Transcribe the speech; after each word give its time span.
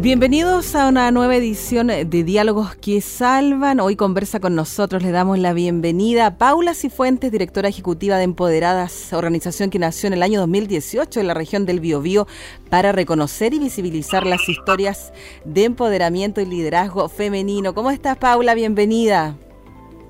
Bienvenidos 0.00 0.76
a 0.76 0.86
una 0.86 1.10
nueva 1.10 1.34
edición 1.34 1.88
de 1.88 2.04
Diálogos 2.22 2.76
que 2.76 3.00
Salvan. 3.00 3.80
Hoy 3.80 3.96
conversa 3.96 4.38
con 4.38 4.54
nosotros, 4.54 5.02
le 5.02 5.10
damos 5.10 5.40
la 5.40 5.52
bienvenida 5.52 6.26
a 6.26 6.38
Paula 6.38 6.74
Cifuentes, 6.74 7.32
directora 7.32 7.68
ejecutiva 7.68 8.16
de 8.16 8.22
Empoderadas, 8.22 9.12
organización 9.12 9.70
que 9.70 9.80
nació 9.80 10.06
en 10.06 10.12
el 10.12 10.22
año 10.22 10.38
2018 10.38 11.18
en 11.18 11.26
la 11.26 11.34
región 11.34 11.66
del 11.66 11.80
Biobío 11.80 12.28
para 12.70 12.92
reconocer 12.92 13.54
y 13.54 13.58
visibilizar 13.58 14.24
las 14.24 14.48
historias 14.48 15.12
de 15.44 15.64
empoderamiento 15.64 16.40
y 16.40 16.46
liderazgo 16.46 17.08
femenino. 17.08 17.74
¿Cómo 17.74 17.90
estás, 17.90 18.16
Paula? 18.18 18.54
Bienvenida. 18.54 19.34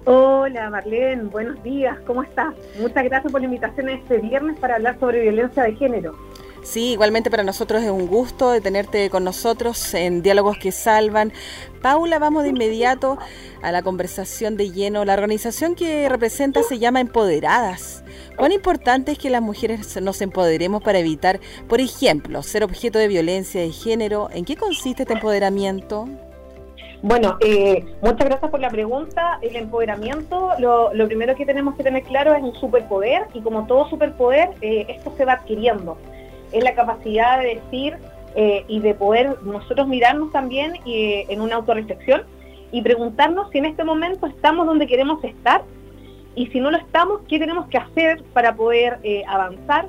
Hola 0.05 0.69
Marlene, 0.69 1.25
buenos 1.25 1.63
días, 1.63 1.99
¿cómo 2.07 2.23
estás? 2.23 2.55
Muchas 2.79 3.05
gracias 3.05 3.33
por 3.33 3.41
la 3.41 3.47
invitación 3.47 3.89
este 3.89 4.19
viernes 4.19 4.59
para 4.59 4.77
hablar 4.77 4.99
sobre 5.01 5.23
violencia 5.23 5.63
de 5.63 5.75
género. 5.77 6.28
Sí, 6.69 6.93
igualmente 6.93 7.31
para 7.31 7.45
nosotros 7.45 7.83
es 7.83 7.89
un 7.89 8.07
gusto 8.09 8.51
de 8.51 8.61
tenerte 8.61 9.09
con 9.09 9.25
nosotros 9.25 9.95
en 9.95 10.21
Diálogos 10.21 10.59
que 10.59 10.71
Salvan. 10.71 11.33
Paula, 11.81 12.19
vamos 12.19 12.43
de 12.43 12.51
inmediato 12.51 13.17
a 13.63 13.73
la 13.73 13.81
conversación 13.81 14.59
de 14.59 14.71
lleno. 14.71 15.07
La 15.07 15.15
organización 15.15 15.75
que 15.75 16.11
representa 16.11 16.63
se 16.63 16.79
llama 16.79 17.01
Empoderadas. 17.01 18.05
¿Cuán 18.37 18.53
importante 18.53 19.13
es 19.13 19.19
que 19.19 19.31
las 19.31 19.41
mujeres 19.41 19.99
nos 20.03 20.21
empoderemos 20.21 20.83
para 20.83 20.99
evitar, 20.99 21.41
por 21.71 21.81
ejemplo, 21.81 22.43
ser 22.43 22.65
objeto 22.65 22.99
de 22.99 23.09
violencia 23.09 23.63
de 23.63 23.71
género? 23.71 24.29
¿En 24.31 24.45
qué 24.45 24.55
consiste 24.55 25.05
este 25.05 25.15
empoderamiento? 25.15 26.07
Bueno, 27.01 27.39
eh, 27.41 27.83
muchas 28.03 28.29
gracias 28.29 28.51
por 28.51 28.61
la 28.61 28.69
pregunta. 28.69 29.39
El 29.41 29.57
empoderamiento, 29.57 30.51
lo, 30.59 30.93
primero 31.07 31.35
que 31.35 31.47
tenemos 31.47 31.77
que 31.77 31.83
tener 31.83 32.03
claro 32.03 32.35
es 32.35 32.43
un 32.43 32.55
superpoder 32.57 33.23
y 33.33 33.41
como 33.41 33.67
todo 33.67 33.89
superpoder, 33.89 34.51
eh, 34.61 34.85
esto 34.91 35.15
se 35.17 35.25
va 35.25 35.33
adquiriendo 35.33 35.97
es 36.53 36.65
la 36.65 36.75
capacidad 36.75 37.41
de 37.41 37.57
decir 37.57 37.97
eh, 38.35 38.65
y 38.69 38.81
de 38.81 38.95
poder 38.95 39.43
nosotros 39.43 39.89
mirarnos 39.89 40.33
también 40.33 40.75
eh, 40.87 41.27
en 41.29 41.41
una 41.41 41.57
autorreflexión 41.57 42.23
y 42.71 42.83
preguntarnos 42.83 43.51
si 43.51 43.59
en 43.59 43.65
este 43.65 43.85
momento 43.85 44.27
estamos 44.27 44.67
donde 44.67 44.87
queremos 44.87 45.23
estar 45.25 45.63
y 46.35 46.47
si 46.49 46.61
no 46.61 46.71
lo 46.71 46.77
estamos, 46.77 47.23
qué 47.29 47.39
tenemos 47.39 47.67
que 47.69 47.79
hacer 47.79 48.23
para 48.33 48.55
poder 48.55 48.99
eh, 49.03 49.25
avanzar 49.27 49.87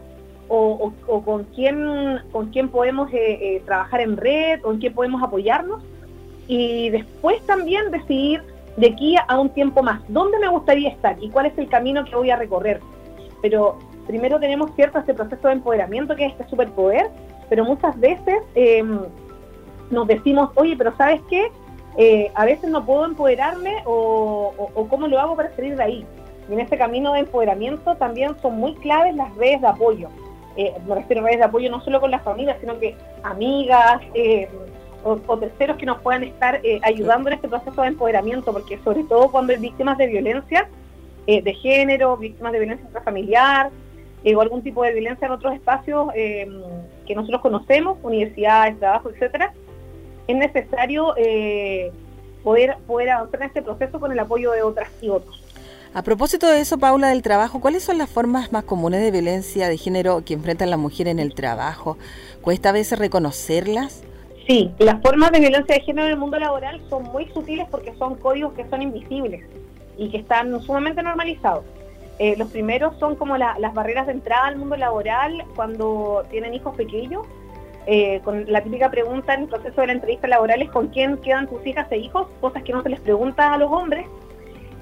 o, 0.52 0.92
con, 1.26 1.44
quién, 1.54 2.22
con 2.32 2.48
quién 2.48 2.70
podemos 2.70 3.12
trabajar 3.66 4.02
en 4.02 4.18
red 4.18 4.60
en 4.66 4.80
quién 4.80 4.94
podemos 4.96 5.22
apoyarnos 5.22 5.80
y 6.48 6.90
después 6.90 7.40
también 7.46 7.92
decidir 7.92 8.42
de 8.78 8.88
aquí 8.88 9.16
a 9.28 9.40
un 9.40 9.50
tiempo 9.50 9.84
más, 9.84 10.02
dónde 10.08 10.40
me 10.40 10.48
gustaría 10.48 10.90
estar 10.90 11.18
y 11.22 11.30
cuál 11.30 11.46
es 11.48 11.58
el 11.58 11.68
camino 11.68 12.06
que 12.06 12.16
voy 12.16 12.32
a 12.32 12.38
recorrer. 12.38 12.80
Pero 13.42 13.78
primero 14.10 14.40
tenemos 14.40 14.72
cierto 14.76 14.98
este 14.98 15.14
proceso 15.14 15.48
de 15.48 15.54
empoderamiento 15.54 16.16
que 16.16 16.26
es 16.26 16.32
este 16.32 16.50
superpoder, 16.50 17.12
pero 17.48 17.64
muchas 17.64 17.98
veces 18.00 18.40
em, 18.56 19.02
nos 19.92 20.08
decimos, 20.08 20.50
oye, 20.56 20.76
pero 20.76 20.98
¿sabes 20.98 21.22
qué? 21.30 21.52
Eh, 21.96 22.32
a 22.34 22.44
veces 22.46 22.72
no 22.72 22.84
puedo 22.84 23.06
empoderarme 23.06 23.84
o, 23.86 24.52
cómo 24.90 25.08
lo 25.08 25.20
hago 25.20 25.36
para 25.36 25.56
salir 25.56 25.76
de 25.76 25.84
ahí. 25.84 26.06
Y 26.50 26.54
en 26.54 26.60
este 26.60 26.76
camino 26.76 27.14
de 27.14 27.20
empoderamiento 27.20 27.96
también 27.98 28.36
son 28.42 28.58
muy 28.58 28.74
claves 28.78 29.16
las 29.16 29.32
redes 29.36 29.62
de 29.62 29.68
apoyo. 29.68 30.10
Eh, 30.58 30.73
me 30.88 30.96
refiero 30.96 31.22
a 31.22 31.26
redes 31.26 31.42
de 31.42 31.46
apoyo 31.46 31.70
no 31.70 31.80
solo 31.82 32.02
con 32.02 32.10
las 32.10 32.23
familias, 32.23 32.58
sino 32.62 32.80
que 32.80 32.98
amigas 33.22 34.02
em, 34.16 34.50
o, 35.04 35.38
terceros 35.38 35.78
que 35.78 35.86
nos 35.86 36.02
puedan 36.02 36.23
estar 36.23 36.60
eh, 36.64 36.80
ayudando 36.82 37.30
en 37.30 37.36
este 37.36 37.48
proceso 37.48 37.80
de 37.83 37.89
empoderamiento, 37.89 38.52
porque 38.54 38.80
sobre 38.80 39.04
todo 39.04 39.30
cuando 39.30 39.54
hay 39.54 39.60
víctimas 39.60 40.00
de 40.00 40.08
violencia 40.08 40.67
de 41.28 41.54
género, 41.54 42.17
víctimas 42.17 42.54
de 42.54 42.58
violencia 42.58 42.88
intrafamiliar, 42.88 43.70
eh, 44.24 44.36
o 44.36 44.42
algún 44.42 44.62
tipo 44.62 44.84
de 44.84 44.94
violencia 44.94 45.26
en 45.26 45.32
otros 45.32 45.54
espacios 45.54 46.10
em, 46.16 46.62
que 47.06 47.16
nosotros 47.16 47.42
conocemos, 47.42 47.98
universidades, 48.04 48.78
trabajo, 48.80 49.10
etcétera, 49.10 49.54
es 50.28 50.36
necesario 50.36 51.14
eh, 51.18 51.92
poder, 52.44 52.78
poder 52.86 53.12
avanzar 53.12 53.42
en 53.42 53.48
este 53.48 53.62
proceso 53.62 54.00
con 54.00 54.12
el 54.12 54.20
apoyo 54.20 54.52
de 54.52 54.62
otras 54.62 54.90
y 55.02 55.10
otros. 55.10 55.44
A 55.94 56.04
propósito 56.04 56.48
de 56.48 56.60
eso, 56.60 56.78
Paula, 56.78 57.10
del 57.10 57.24
trabajo, 57.24 57.62
¿cuáles 57.62 57.84
son 57.84 57.98
las 57.98 58.10
formas 58.10 58.52
más 58.52 58.64
comunes 58.64 59.02
de 59.02 59.10
violencia 59.10 59.68
de 59.68 59.78
género 59.78 60.24
que 60.24 60.36
enfrentan 60.36 60.70
las 60.70 60.78
mujeres 60.78 61.12
en 61.12 61.20
el 61.20 61.34
trabajo? 61.34 61.98
¿Cuesta 62.42 62.70
a 62.70 62.74
veces 62.74 63.00
reconocerlas? 63.00 64.04
Sí, 64.46 64.72
las 64.78 65.02
formas 65.02 65.32
de 65.32 65.40
violencia 65.40 65.76
de 65.76 65.82
género 65.82 66.08
en 66.08 66.14
el 66.14 66.20
mundo 66.20 66.38
laboral 66.38 66.80
son 66.90 67.04
muy 67.04 67.28
sutiles 67.30 67.68
porque 67.72 67.94
son 67.98 68.16
códigos 68.16 68.54
que 68.54 68.70
son 68.70 68.84
invisibles 68.84 69.44
y 69.98 70.10
que 70.10 70.18
están 70.18 70.62
sumamente 70.62 71.02
normalizados. 71.02 71.66
Eh, 72.20 72.36
los 72.38 72.50
primeros 72.50 72.98
son 73.00 73.16
como 73.16 73.38
las 73.38 73.74
barreras 73.74 74.06
de 74.08 74.12
entrada 74.12 74.48
al 74.48 74.58
mundo 74.58 74.76
laboral 74.76 75.46
cuando 75.56 76.26
tienen 76.30 76.54
hijos 76.54 76.76
pequeños. 76.76 77.26
Eh, 77.86 78.20
con 78.26 78.46
la 78.52 78.62
típica 78.62 78.92
pregunta 78.92 79.34
en 79.34 79.44
el 79.44 79.48
proceso 79.48 79.82
de 79.82 79.88
la 79.88 79.94
entrevista 79.94 80.28
laboral 80.28 80.62
es 80.62 80.70
con 80.70 80.90
quién 80.90 81.18
quedan 81.18 81.48
tus 81.48 81.66
hijas 81.66 81.88
e 81.92 81.98
hijos, 81.98 82.28
cosas 82.42 82.62
que 82.64 82.74
no 82.74 82.84
se 82.84 82.90
les 82.90 83.00
pregunta 83.00 83.54
a 83.54 83.58
los 83.58 83.72
hombres. 83.72 84.06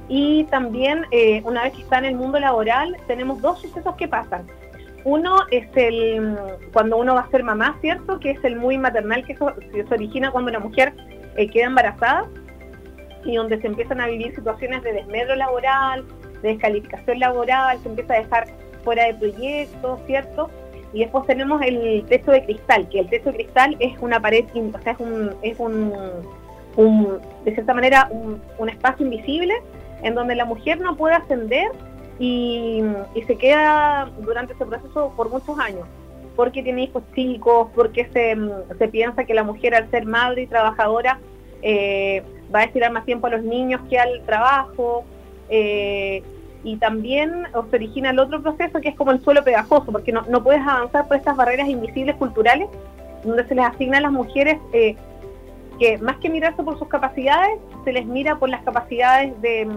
Y 0.09 0.45
también, 0.45 1.05
eh, 1.11 1.43
una 1.45 1.63
vez 1.63 1.73
que 1.73 1.83
está 1.83 1.99
en 1.99 2.05
el 2.05 2.15
mundo 2.15 2.39
laboral, 2.39 2.97
tenemos 3.05 3.39
dos 3.39 3.61
sucesos 3.61 3.95
que 3.95 4.07
pasan. 4.07 4.47
Uno 5.03 5.37
es 5.51 5.67
el 5.75 6.37
cuando 6.73 6.97
uno 6.97 7.13
va 7.13 7.21
a 7.21 7.29
ser 7.29 7.43
mamá, 7.43 7.77
¿cierto? 7.81 8.19
Que 8.19 8.31
es 8.31 8.43
el 8.43 8.55
muy 8.55 8.79
maternal 8.79 9.23
que, 9.25 9.35
que 9.35 9.85
se 9.85 9.93
origina 9.93 10.31
cuando 10.31 10.49
una 10.49 10.59
mujer 10.59 10.93
queda 11.53 11.67
embarazada 11.67 12.25
y 13.23 13.35
donde 13.35 13.61
se 13.61 13.67
empiezan 13.67 14.01
a 14.01 14.07
vivir 14.07 14.33
situaciones 14.33 14.81
de 14.83 14.93
desmedro 14.93 15.35
laboral, 15.35 16.03
de 16.41 16.49
descalificación 16.49 17.19
laboral, 17.19 17.79
se 17.81 17.89
empieza 17.89 18.13
a 18.13 18.17
dejar 18.17 18.47
fuera 18.83 19.05
de 19.05 19.13
proyectos, 19.15 19.99
¿cierto? 20.05 20.49
Y 20.93 20.99
después 20.99 21.25
tenemos 21.27 21.61
el 21.61 22.05
techo 22.07 22.31
de 22.31 22.43
cristal, 22.45 22.87
que 22.89 22.99
el 22.99 23.09
techo 23.09 23.31
de 23.31 23.37
cristal 23.37 23.75
es 23.79 23.99
una 23.99 24.19
pared, 24.19 24.45
o 24.53 24.81
sea, 24.81 24.93
es 24.93 24.99
un, 24.99 25.35
es 25.41 25.59
un, 25.59 27.19
de 27.43 27.53
cierta 27.53 27.73
manera, 27.73 28.09
un, 28.11 28.69
espacio 28.69 29.05
invisible 29.05 29.53
en 30.03 30.15
donde 30.15 30.35
la 30.35 30.45
mujer 30.45 30.79
no 30.79 30.95
puede 30.95 31.15
ascender 31.15 31.67
y, 32.19 32.83
se 33.25 33.35
queda 33.35 34.09
durante 34.19 34.53
ese 34.53 34.65
proceso 34.65 35.13
por 35.17 35.29
muchos 35.29 35.59
años, 35.59 35.85
porque 36.35 36.63
tiene 36.63 36.83
hijos 36.83 37.03
chicos, 37.13 37.67
porque 37.75 38.05
se, 38.13 38.37
se 38.77 38.87
piensa 38.87 39.25
que 39.25 39.33
la 39.33 39.43
mujer 39.43 39.75
al 39.75 39.89
ser 39.91 40.05
madre 40.05 40.43
y 40.43 40.47
trabajadora 40.47 41.19
eh, 41.61 42.23
va 42.53 42.59
a 42.59 42.61
destinar 42.63 42.91
más 42.91 43.05
tiempo 43.05 43.27
a 43.27 43.31
los 43.31 43.43
niños 43.43 43.81
que 43.89 43.99
al 43.99 44.21
trabajo, 44.25 45.03
eh, 45.49 46.23
y 46.63 46.77
también 46.77 47.43
se 47.69 47.75
origina 47.75 48.09
el 48.09 48.19
otro 48.19 48.41
proceso 48.41 48.81
que 48.81 48.89
es 48.89 48.95
como 48.95 49.11
el 49.11 49.21
suelo 49.23 49.43
pegajoso, 49.43 49.85
porque 49.91 50.11
no, 50.11 50.23
no 50.23 50.43
puedes 50.43 50.61
avanzar 50.61 51.07
por 51.07 51.17
estas 51.17 51.35
barreras 51.35 51.69
invisibles 51.69 52.15
culturales, 52.15 52.67
donde 53.23 53.47
se 53.47 53.55
les 53.55 53.65
asigna 53.65 53.99
a 53.99 54.01
las 54.01 54.11
mujeres 54.11 54.57
eh, 54.73 54.95
que 55.79 55.97
más 55.99 56.17
que 56.17 56.29
mirarse 56.29 56.63
por 56.63 56.77
sus 56.79 56.87
capacidades, 56.87 57.59
se 57.83 57.93
les 57.93 58.05
mira 58.05 58.37
por 58.37 58.49
las 58.49 58.63
capacidades 58.63 59.39
de, 59.41 59.67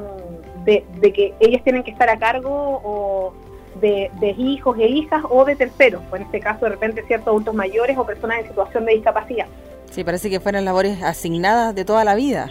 de, 0.64 1.12
que 1.12 1.34
ellas 1.40 1.62
tienen 1.62 1.82
que 1.82 1.90
estar 1.90 2.08
a 2.08 2.18
cargo 2.18 2.80
o 2.82 3.34
de, 3.80 4.10
de, 4.18 4.30
hijos 4.30 4.78
e 4.78 4.86
hijas 4.86 5.22
o 5.28 5.44
de 5.44 5.56
terceros, 5.56 6.02
o 6.10 6.16
en 6.16 6.22
este 6.22 6.40
caso 6.40 6.64
de 6.64 6.72
repente 6.72 7.04
ciertos 7.06 7.28
adultos 7.28 7.54
mayores 7.54 7.96
o 7.98 8.04
personas 8.04 8.40
en 8.40 8.48
situación 8.48 8.84
de 8.84 8.94
discapacidad. 8.94 9.46
Sí, 9.90 10.04
parece 10.04 10.30
que 10.30 10.40
fueran 10.40 10.64
labores 10.64 11.02
asignadas 11.02 11.74
de 11.74 11.84
toda 11.84 12.04
la 12.04 12.14
vida. 12.14 12.48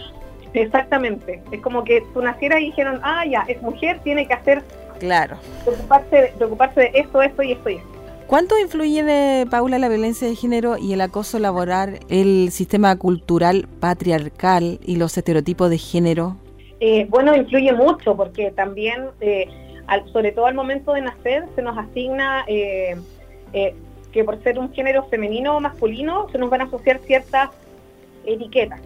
Exactamente. 0.54 1.42
Es 1.52 1.60
como 1.60 1.84
que 1.84 2.02
tú 2.12 2.22
nacieras 2.22 2.60
y 2.60 2.66
dijeron, 2.66 3.00
ah, 3.02 3.24
ya, 3.26 3.44
es 3.48 3.60
mujer, 3.62 4.00
tiene 4.02 4.26
que 4.26 4.34
hacer. 4.34 4.62
Claro. 4.98 5.36
Preocuparse, 5.64 6.32
preocuparse 6.36 6.80
de 6.80 6.90
esto, 6.94 7.22
esto 7.22 7.42
y 7.42 7.52
esto 7.52 7.70
y 7.70 7.74
esto. 7.76 8.00
¿Cuánto 8.26 8.56
influye, 8.58 9.44
Paula, 9.50 9.80
la 9.80 9.88
violencia 9.88 10.28
de 10.28 10.36
género 10.36 10.78
y 10.78 10.92
el 10.92 11.00
acoso 11.00 11.40
laboral, 11.40 11.98
el 12.08 12.50
sistema 12.52 12.94
cultural 12.96 13.66
patriarcal 13.80 14.78
y 14.84 14.96
los 14.96 15.18
estereotipos 15.18 15.68
de 15.68 15.78
género? 15.78 16.36
Eh, 16.78 17.06
bueno, 17.10 17.34
influye 17.34 17.72
mucho 17.72 18.16
porque 18.16 18.52
también, 18.52 19.06
eh, 19.20 19.48
sobre 20.12 20.30
todo 20.30 20.46
al 20.46 20.54
momento 20.54 20.92
de 20.92 21.02
nacer, 21.02 21.44
se 21.56 21.62
nos 21.62 21.76
asigna 21.76 22.44
eh, 22.46 22.96
que 24.12 24.22
por 24.22 24.40
ser 24.44 24.60
un 24.60 24.72
género 24.72 25.06
femenino 25.06 25.56
o 25.56 25.60
masculino 25.60 26.28
se 26.30 26.38
nos 26.38 26.50
van 26.50 26.60
a 26.60 26.64
asociar 26.64 27.00
ciertas 27.00 27.50
etiquetas. 28.24 28.80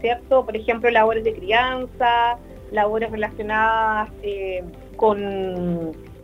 ¿Cierto? 0.00 0.44
Por 0.44 0.56
ejemplo, 0.56 0.90
labores 0.90 1.24
de 1.24 1.34
crianza, 1.34 2.38
labores 2.70 3.10
relacionadas 3.10 4.10
eh, 4.22 4.62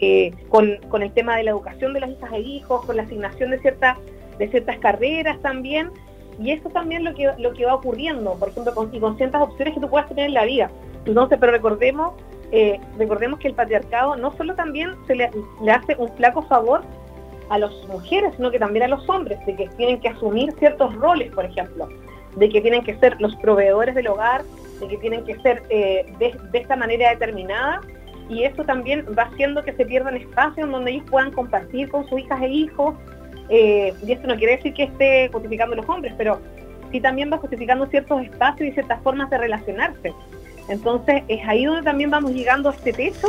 eh, 0.01 0.33
con, 0.49 0.77
con, 0.89 1.03
el 1.03 1.13
tema 1.13 1.37
de 1.37 1.45
la 1.45 1.51
educación 1.51 1.95
de 1.95 2.01
las 2.01 2.11
hijas 2.11 2.33
e 2.33 2.41
hijos, 2.41 2.85
con 2.85 2.97
la 2.97 3.03
asignación 3.03 3.51
de 3.51 3.59
ciertas, 3.61 3.99
de 4.39 4.49
ciertas 4.49 4.79
carreras 4.79 5.41
también. 5.41 5.91
Y 6.39 6.51
eso 6.51 6.69
también 6.71 7.05
lo 7.05 7.15
que, 7.15 7.31
lo 7.39 7.53
que 7.53 7.65
va 7.65 7.75
ocurriendo, 7.75 8.35
por 8.35 8.49
ejemplo, 8.49 8.75
con, 8.75 8.95
y 8.95 8.99
con 8.99 9.17
ciertas 9.17 9.43
opciones 9.43 9.75
que 9.75 9.81
tú 9.81 9.89
puedas 9.89 10.09
tener 10.09 10.27
en 10.27 10.35
la 10.35 10.45
vida. 10.45 10.71
Entonces, 11.07 11.39
pero 11.41 11.53
recordemos 11.53 12.15
eh, 12.57 12.79
recordemos 12.99 13.41
que 13.41 13.49
el 13.49 13.55
patriarcado 13.55 14.15
no 14.15 14.31
solo 14.37 14.55
también 14.55 14.95
se 15.09 15.17
le, 15.17 15.29
le 15.63 15.73
hace 15.73 15.97
un 15.97 16.09
flaco 16.11 16.43
favor 16.43 16.83
a 17.49 17.59
las 17.59 17.73
mujeres, 17.89 18.33
sino 18.37 18.51
que 18.51 18.61
también 18.61 18.85
a 18.85 18.89
los 18.89 19.09
hombres, 19.09 19.45
de 19.45 19.57
que 19.57 19.69
tienen 19.71 20.01
que 20.01 20.09
asumir 20.09 20.53
ciertos 20.59 20.95
roles, 20.95 21.33
por 21.33 21.45
ejemplo, 21.45 21.89
de 22.37 22.49
que 22.49 22.61
tienen 22.61 22.83
que 22.83 22.97
ser 22.99 23.21
los 23.21 23.35
proveedores 23.37 23.95
del 23.95 24.09
hogar, 24.09 24.43
de 24.81 24.89
que 24.89 24.97
tienen 24.99 25.25
que 25.25 25.37
ser 25.41 25.63
eh, 25.71 26.07
de, 26.19 26.59
esta 26.59 26.77
manera 26.77 27.11
determinada, 27.11 27.81
y 28.29 28.45
eso 28.45 28.65
también 28.65 29.05
va 29.17 29.25
haciendo 29.25 29.63
que 29.63 29.73
se 29.75 29.85
pierdan 29.85 30.17
espacios 30.17 30.71
donde 30.71 30.93
ellos 30.93 31.05
puedan 31.11 31.31
compartir 31.33 31.89
con 31.91 32.09
sus 32.09 32.21
hijas 32.21 32.43
e 32.43 32.49
hijos, 32.49 32.95
eh, 33.51 33.93
y 34.05 34.13
esto 34.13 34.27
no 34.27 34.37
quiere 34.37 34.57
decir 34.57 34.73
que 34.73 34.85
esté 34.85 35.29
justificando 35.31 35.75
a 35.75 35.77
los 35.77 35.89
hombres, 35.89 36.15
pero 36.17 36.41
sí 36.91 37.01
también 37.01 37.31
va 37.31 37.39
justificando 37.39 37.87
ciertos 37.87 38.23
espacios 38.23 38.69
y 38.69 38.73
ciertas 38.73 39.03
formas 39.03 39.29
de 39.31 39.39
relacionarse. 39.39 40.13
Entonces 40.69 41.23
es 41.29 41.47
ahí 41.47 41.65
donde 41.67 41.83
también 41.83 42.11
vamos 42.11 42.33
llegando 42.33 42.71
a 42.71 42.73
este 42.73 42.93
techo, 42.93 43.29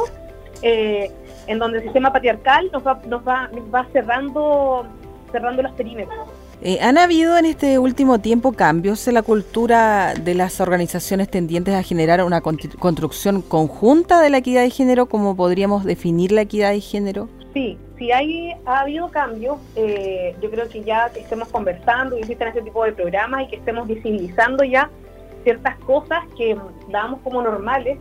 eh, 0.62 1.12
en 1.48 1.60
donde 1.60 1.80
el 1.80 1.84
sistema 1.84 2.12
patriarcal 2.12 2.70
nos 2.72 2.86
va, 2.86 3.02
nos 3.08 3.28
va, 3.28 3.50
va 3.74 3.86
cerrando, 3.92 4.88
cerrando 5.32 5.62
los 5.62 5.72
perímetros. 5.74 6.30
Eh, 6.62 6.80
¿Han 6.82 6.98
habido 6.98 7.38
en 7.38 7.46
este 7.46 7.80
último 7.80 8.20
tiempo 8.20 8.54
cambios 8.54 9.08
en 9.08 9.16
la 9.16 9.22
cultura 9.22 10.14
de 10.14 10.34
las 10.36 10.62
organizaciones 10.62 11.30
tendientes 11.30 11.76
a 11.76 11.84
generar 11.84 12.24
una 12.24 12.42
construcción 12.42 13.42
conjunta 13.42 14.22
de 14.22 14.30
la 14.30 14.38
equidad 14.38 14.62
de 14.62 14.70
género? 14.70 15.08
¿Cómo 15.08 15.36
podríamos 15.36 15.84
definir 15.84 16.32
la 16.32 16.42
equidad 16.42 16.72
de 16.72 16.80
género? 16.80 17.28
Sí, 17.54 17.78
sí 17.98 18.12
hay, 18.12 18.54
ha 18.66 18.82
habido 18.82 19.10
cambios. 19.12 19.58
Eh, 19.76 20.36
yo 20.42 20.50
creo 20.50 20.68
que 20.70 20.82
ya 20.84 21.10
que 21.10 21.20
estemos 21.20 21.50
conversando 21.50 22.18
y 22.18 22.22
existen 22.22 22.48
este 22.48 22.62
tipo 22.62 22.84
de 22.86 22.94
programas 22.94 23.44
y 23.44 23.48
que 23.48 23.58
estemos 23.58 23.88
visibilizando 23.88 24.64
ya 24.64 24.90
ciertas 25.44 25.78
cosas 25.80 26.24
que 26.38 26.58
damos 26.90 27.20
como 27.22 27.42
normales 27.42 27.98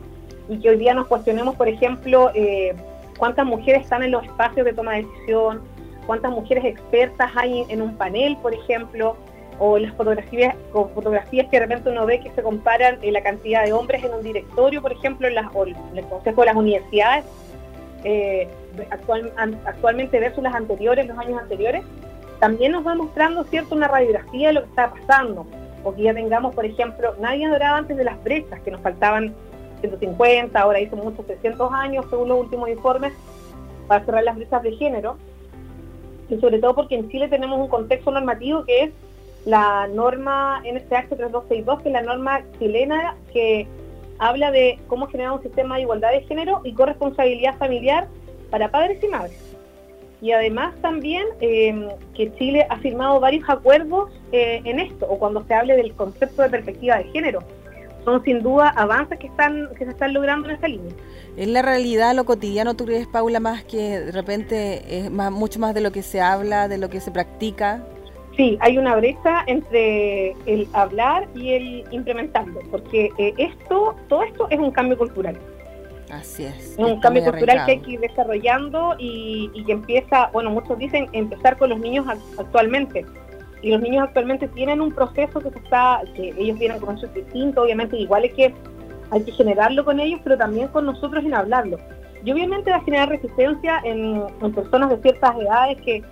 y 0.49 0.59
que 0.61 0.71
hoy 0.71 0.77
día 0.77 0.95
nos 0.95 1.07
cuestionemos, 1.09 1.57
por 1.57 1.69
ejemplo, 1.69 2.31
eh, 2.35 2.75
cuántas 3.19 3.47
mujeres 3.47 3.83
están 3.83 4.03
en 4.03 4.13
los 4.13 4.25
espacios 4.25 4.65
de 4.65 4.73
toma 4.73 4.93
de 4.93 5.03
decisión, 5.03 5.61
cuántas 6.07 6.31
mujeres 6.31 6.65
expertas 6.65 7.31
hay 7.37 7.65
en 7.69 7.83
un 7.83 7.97
panel, 7.97 8.37
por 8.39 8.55
ejemplo, 8.55 9.17
o 9.59 9.79
las 9.79 9.95
fotografías, 9.95 10.55
o 10.73 10.89
fotografías 10.89 11.47
que 11.49 11.59
de 11.59 11.67
repente 11.67 11.91
uno 11.91 12.07
ve 12.07 12.21
que 12.21 12.31
se 12.33 12.43
comparan 12.43 12.99
en 13.03 13.13
la 13.13 13.23
cantidad 13.23 13.65
de 13.65 13.73
hombres 13.73 14.03
en 14.05 14.13
un 14.13 14.23
directorio, 14.23 14.83
por 14.83 14.93
ejemplo, 14.93 15.29
en, 15.29 15.35
las, 15.37 15.47
en 15.55 15.99
el 15.99 16.05
Consejo 16.07 16.41
de 16.41 16.47
las 16.47 16.57
Universidades, 16.57 17.25
eh, 18.03 18.49
actual, 18.91 19.33
actualmente 19.65 20.19
versus 20.19 20.43
las 20.43 20.55
anteriores, 20.55 21.07
los 21.07 21.19
años 21.19 21.41
anteriores, 21.41 21.85
también 22.41 22.73
nos 22.73 22.87
va 22.87 22.95
mostrando 22.95 23.45
cierto 23.45 23.75
una 23.75 23.89
radiografía 23.89 24.49
de 24.49 24.55
lo 24.55 24.63
que 24.63 24.69
está 24.69 24.93
pasando, 24.93 25.47
o 25.85 25.95
que 25.95 26.03
ya 26.03 26.15
tengamos, 26.15 26.55
por 26.55 26.65
ejemplo, 26.65 27.15
nadie 27.21 27.47
adoraba 27.47 27.79
antes 27.79 27.97
de 27.97 28.05
las 28.05 28.23
brechas, 28.25 28.61
que 28.61 28.71
nos 28.71 28.81
faltaban 28.81 29.35
150, 29.81 30.59
ahora 30.59 30.81
hizo 30.81 30.97
muchos 30.97 31.27
300 31.27 31.73
años, 31.73 32.07
según 32.11 32.29
los 32.29 32.41
últimos 32.41 32.69
informes, 32.69 33.13
para 33.87 34.05
cerrar 34.05 34.25
las 34.25 34.37
brechas 34.37 34.63
de 34.63 34.73
género, 34.73 35.17
y 36.29 36.39
sobre 36.39 36.59
todo 36.59 36.75
porque 36.75 36.95
en 36.97 37.09
Chile 37.09 37.29
tenemos 37.29 37.59
un 37.59 37.69
contexto 37.69 38.11
normativo 38.11 38.65
que 38.65 38.85
es 38.85 38.91
la 39.45 39.87
norma 39.89 40.61
NSH 40.61 41.09
3262, 41.09 41.83
que 41.83 41.89
es 41.89 41.93
la 41.93 42.03
norma 42.03 42.43
chilena 42.59 43.17
que 43.33 43.67
habla 44.19 44.51
de 44.51 44.79
cómo 44.89 45.07
generar 45.07 45.33
un 45.33 45.43
sistema 45.43 45.77
de 45.77 45.83
igualdad 45.83 46.13
de 46.13 46.23
género 46.23 46.61
y 46.65 46.73
corresponsabilidad 46.73 47.57
familiar 47.59 48.09
para 48.51 48.71
padres 48.71 49.03
y 49.03 49.09
madres. 49.09 49.57
Y 50.23 50.33
además 50.33 50.75
también 50.81 51.27
em, 51.41 51.89
que 52.15 52.33
Chile 52.37 52.67
ha 52.71 52.79
firmado 52.79 53.21
varios 53.21 53.47
acuerdos 53.49 54.11
eh, 54.33 54.63
en 54.65 54.81
esto, 54.81 55.07
o 55.07 55.19
cuando 55.19 55.45
se 55.45 55.53
hable 55.53 55.77
del 55.77 55.93
concepto 55.95 56.41
de 56.41 56.49
perspectiva 56.49 56.97
de 56.97 57.05
género, 57.05 57.41
son 58.05 58.23
sin 58.25 58.43
duda 58.43 58.69
avances 58.69 59.19
que 59.19 59.27
están 59.27 59.69
que 59.77 59.85
se 59.85 59.91
están 59.91 60.13
logrando 60.13 60.49
en 60.49 60.55
esta 60.55 60.69
línea. 60.69 60.93
En 61.37 61.53
la 61.53 61.63
realidad, 61.63 62.15
lo 62.15 62.25
cotidiano, 62.25 62.75
¿tú 62.75 62.85
crees, 62.85 63.07
Paula, 63.07 63.41
más 63.41 63.65
que 63.65 64.01
de 64.01 64.13
repente 64.13 64.99
es 64.99 65.11
más, 65.11 65.33
mucho 65.33 65.59
más 65.59 65.75
de 65.75 65.81
lo 65.81 65.91
que 65.91 66.03
se 66.03 66.21
habla, 66.21 66.69
de 66.69 66.79
lo 66.79 66.89
que 66.91 67.01
se 67.01 67.11
practica? 67.11 67.85
Sí, 68.37 68.59
hay 68.61 68.79
una 68.79 68.97
brecha 68.97 69.45
entre 69.47 70.33
el 70.47 70.69
hablar 70.73 71.29
y 71.35 71.53
el 71.53 71.85
implementarlo, 71.91 72.61
porque 72.71 73.11
eh, 73.19 73.33
esto, 73.39 73.95
todo 74.09 74.23
esto 74.25 74.49
es 74.51 74.59
un 74.59 74.71
cambio 74.71 74.99
cultural. 74.99 75.39
Así 76.11 76.45
es. 76.45 76.73
Es 76.73 76.79
un 76.79 77.01
cambio 77.01 77.25
cultural 77.25 77.65
que 77.65 77.73
hay 77.73 77.81
que 77.81 77.93
ir 77.93 78.01
desarrollando 78.01 78.95
y, 78.99 79.51
y 79.55 79.65
que 79.65 79.73
empieza, 79.73 80.31
bueno, 80.33 80.51
muchos 80.51 80.79
dicen 80.79 81.09
empezar 81.13 81.57
con 81.57 81.71
los 81.71 81.81
niños 81.81 82.07
actualmente 82.39 83.05
y 83.65 83.71
los 83.71 83.81
niños 83.81 84.05
actualmente 84.05 84.47
tienen 84.49 84.83
un 84.83 84.93
proceso 84.93 85.41
que 85.41 85.51
se 85.51 85.59
está, 85.59 86.03
que 86.15 86.35
ellos 86.37 86.59
vienen 86.59 86.79
con 86.81 86.99
eso 86.99 87.07
distinto, 87.07 87.63
obviamente 87.63 87.97
igual 87.97 88.27
es 88.27 88.35
que 88.35 88.55
hay 89.11 89.23
que 89.23 89.33
generarlo 89.33 89.87
con 89.87 90.01
ellos, 90.01 90.21
pero 90.23 90.37
también 90.37 90.69
con 90.69 90.85
nosotros 90.85 91.25
en 91.25 91.33
hablarlo. 91.33 91.79
Y 92.23 92.31
obviamente 92.31 92.71
va 92.71 92.77
a 92.77 92.83
generar 92.83 93.09
resistencia 93.09 93.81
en, 93.83 94.23
personas 94.55 94.91
de 94.91 94.99
ciertas 94.99 95.35
edades 95.37 95.81
que, 95.81 96.05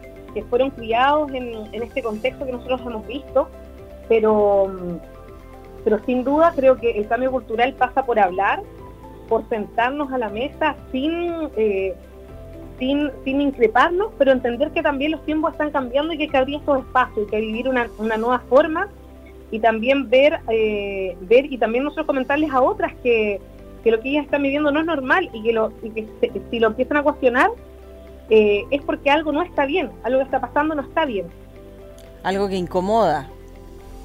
fueron 0.49 0.71
criados 0.71 1.31
en, 1.35 1.75
este 1.75 2.03
contexto 2.03 2.47
que 2.47 2.53
nosotros 2.53 2.81
hemos 2.87 3.07
visto, 3.07 3.51
pero, 4.09 4.73
pero 5.85 6.03
sin 6.07 6.25
duda 6.25 6.55
creo 6.57 6.79
que 6.79 6.93
el 6.93 7.07
cambio 7.07 7.33
cultural 7.33 7.75
pasa 7.75 8.07
por 8.07 8.19
hablar, 8.19 8.63
por 9.29 9.47
sentarnos 9.51 10.11
a 10.11 10.17
la 10.17 10.31
mesa 10.31 10.75
sin... 10.91 11.51
Eh, 11.57 11.95
sin, 12.79 13.11
sin 13.25 13.41
increparnos, 13.41 14.13
pero 14.19 14.33
entender 14.33 14.71
que 14.73 14.83
también 14.83 15.13
los 15.13 15.25
tiempos 15.25 15.53
están 15.53 15.71
cambiando 15.71 16.13
y 16.13 16.17
que 16.17 16.25
hay 16.25 16.29
que 16.31 16.37
abrir 16.37 16.57
estos 16.57 16.81
espacios, 16.81 17.27
y 17.27 17.31
que 17.31 17.41
vivir 17.41 17.69
una, 17.69 17.89
una 17.99 18.17
nueva 18.17 18.41
forma 18.49 18.89
y 19.51 19.59
también 19.61 20.09
ver, 20.09 20.41
eh, 20.49 21.17
ver 21.21 21.45
y 21.53 21.59
también 21.59 21.85
nosotros 21.85 22.07
comentarles 22.07 22.51
a 22.51 22.63
otras 22.63 22.95
que, 23.03 23.41
que, 23.85 23.91
lo 23.91 24.01
que 24.01 24.09
ellas 24.09 24.25
están 24.25 24.43
viviendo 24.43 24.71
no 24.73 24.81
es 24.81 24.87
normal 24.87 25.29
y 25.33 25.43
que, 25.43 25.53
lo, 25.53 25.73
y 25.83 25.91
que 25.91 26.09
si 26.51 26.59
lo 26.59 26.69
empiezan 26.69 26.97
a 26.97 27.03
cuestionar 27.03 27.51
eh, 28.31 28.65
es 28.71 28.83
porque 28.83 29.11
algo 29.11 29.31
no 29.31 29.43
está 29.43 29.67
bien, 29.67 29.91
algo 30.05 30.21
que 30.21 30.25
está 30.25 30.41
pasando 30.41 30.75
no 30.75 30.83
está 30.83 31.05
bien. 31.05 31.27
Algo 32.23 32.49
que 32.49 32.57
incomoda. 32.57 33.29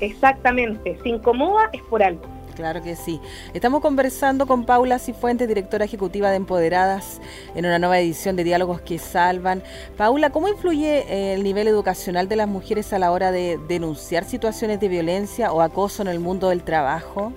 Exactamente, 0.01 0.97
si 1.01 1.09
incomoda 1.09 1.69
es 1.71 1.81
por 1.83 2.03
algo. 2.03 2.36
Claro 2.57 2.81
que 2.81 2.95
sí. 2.95 3.21
Estamos 3.53 3.81
conversando 3.81 4.47
con 4.47 4.65
Paula 4.65 4.97
Cifuentes, 4.97 5.47
directora 5.47 5.85
ejecutiva 5.85 6.31
de 6.31 6.37
Empoderadas, 6.37 7.21
en 7.53 7.67
una 7.67 7.77
nueva 7.77 7.99
edición 7.99 8.35
de 8.35 8.43
Diálogos 8.43 8.81
que 8.81 8.97
Salvan. 8.97 9.61
Paula, 9.95 10.31
¿cómo 10.31 10.47
influye 10.47 11.05
eh, 11.07 11.35
el 11.35 11.43
nivel 11.43 11.67
educacional 11.67 12.27
de 12.27 12.35
las 12.35 12.47
mujeres 12.47 12.91
a 12.93 12.97
la 12.97 13.11
hora 13.11 13.31
de 13.31 13.59
denunciar 13.67 14.23
situaciones 14.23 14.79
de 14.79 14.87
violencia 14.87 15.51
o 15.53 15.61
acoso 15.61 16.01
en 16.01 16.07
el 16.07 16.19
mundo 16.19 16.49
del 16.49 16.63
trabajo? 16.63 17.31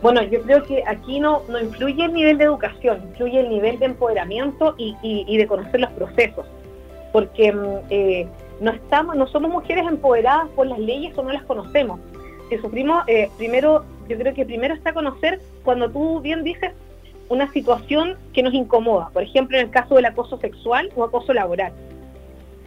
Bueno, 0.00 0.22
yo 0.22 0.42
creo 0.42 0.62
que 0.62 0.84
aquí 0.86 1.18
no, 1.18 1.42
no 1.48 1.58
influye 1.58 2.04
el 2.04 2.12
nivel 2.12 2.38
de 2.38 2.44
educación, 2.44 3.02
influye 3.02 3.40
el 3.40 3.48
nivel 3.48 3.80
de 3.80 3.86
empoderamiento 3.86 4.76
y, 4.78 5.36
de 5.36 5.46
conocer 5.48 5.80
los 5.80 5.90
procesos. 5.90 6.46
Porque 7.10 7.52
mm, 7.52 7.66
eh, 7.90 8.28
no, 8.60 8.70
estamos, 8.70 9.16
no 9.16 9.26
somos 9.26 9.50
mujeres 9.50 9.84
empoderadas 9.88 10.48
por 10.50 10.68
las 10.68 10.78
leyes 10.78 11.18
o 11.18 11.24
no 11.24 11.32
las 11.32 11.42
conocemos 11.42 11.98
que 12.48 12.60
sufrimos, 12.60 13.04
eh, 13.06 13.30
primero, 13.36 13.84
yo 14.08 14.18
creo 14.18 14.34
que 14.34 14.44
primero 14.44 14.74
está 14.74 14.92
conocer 14.92 15.40
cuando 15.64 15.90
tú 15.90 16.20
bien 16.20 16.42
dices 16.42 16.72
una 17.28 17.50
situación 17.52 18.16
que 18.32 18.42
nos 18.42 18.54
incomoda, 18.54 19.10
por 19.10 19.22
ejemplo, 19.22 19.58
en 19.58 19.66
el 19.66 19.70
caso 19.70 19.96
del 19.96 20.06
acoso 20.06 20.38
sexual 20.38 20.90
o 20.96 21.04
acoso 21.04 21.34
laboral. 21.34 21.72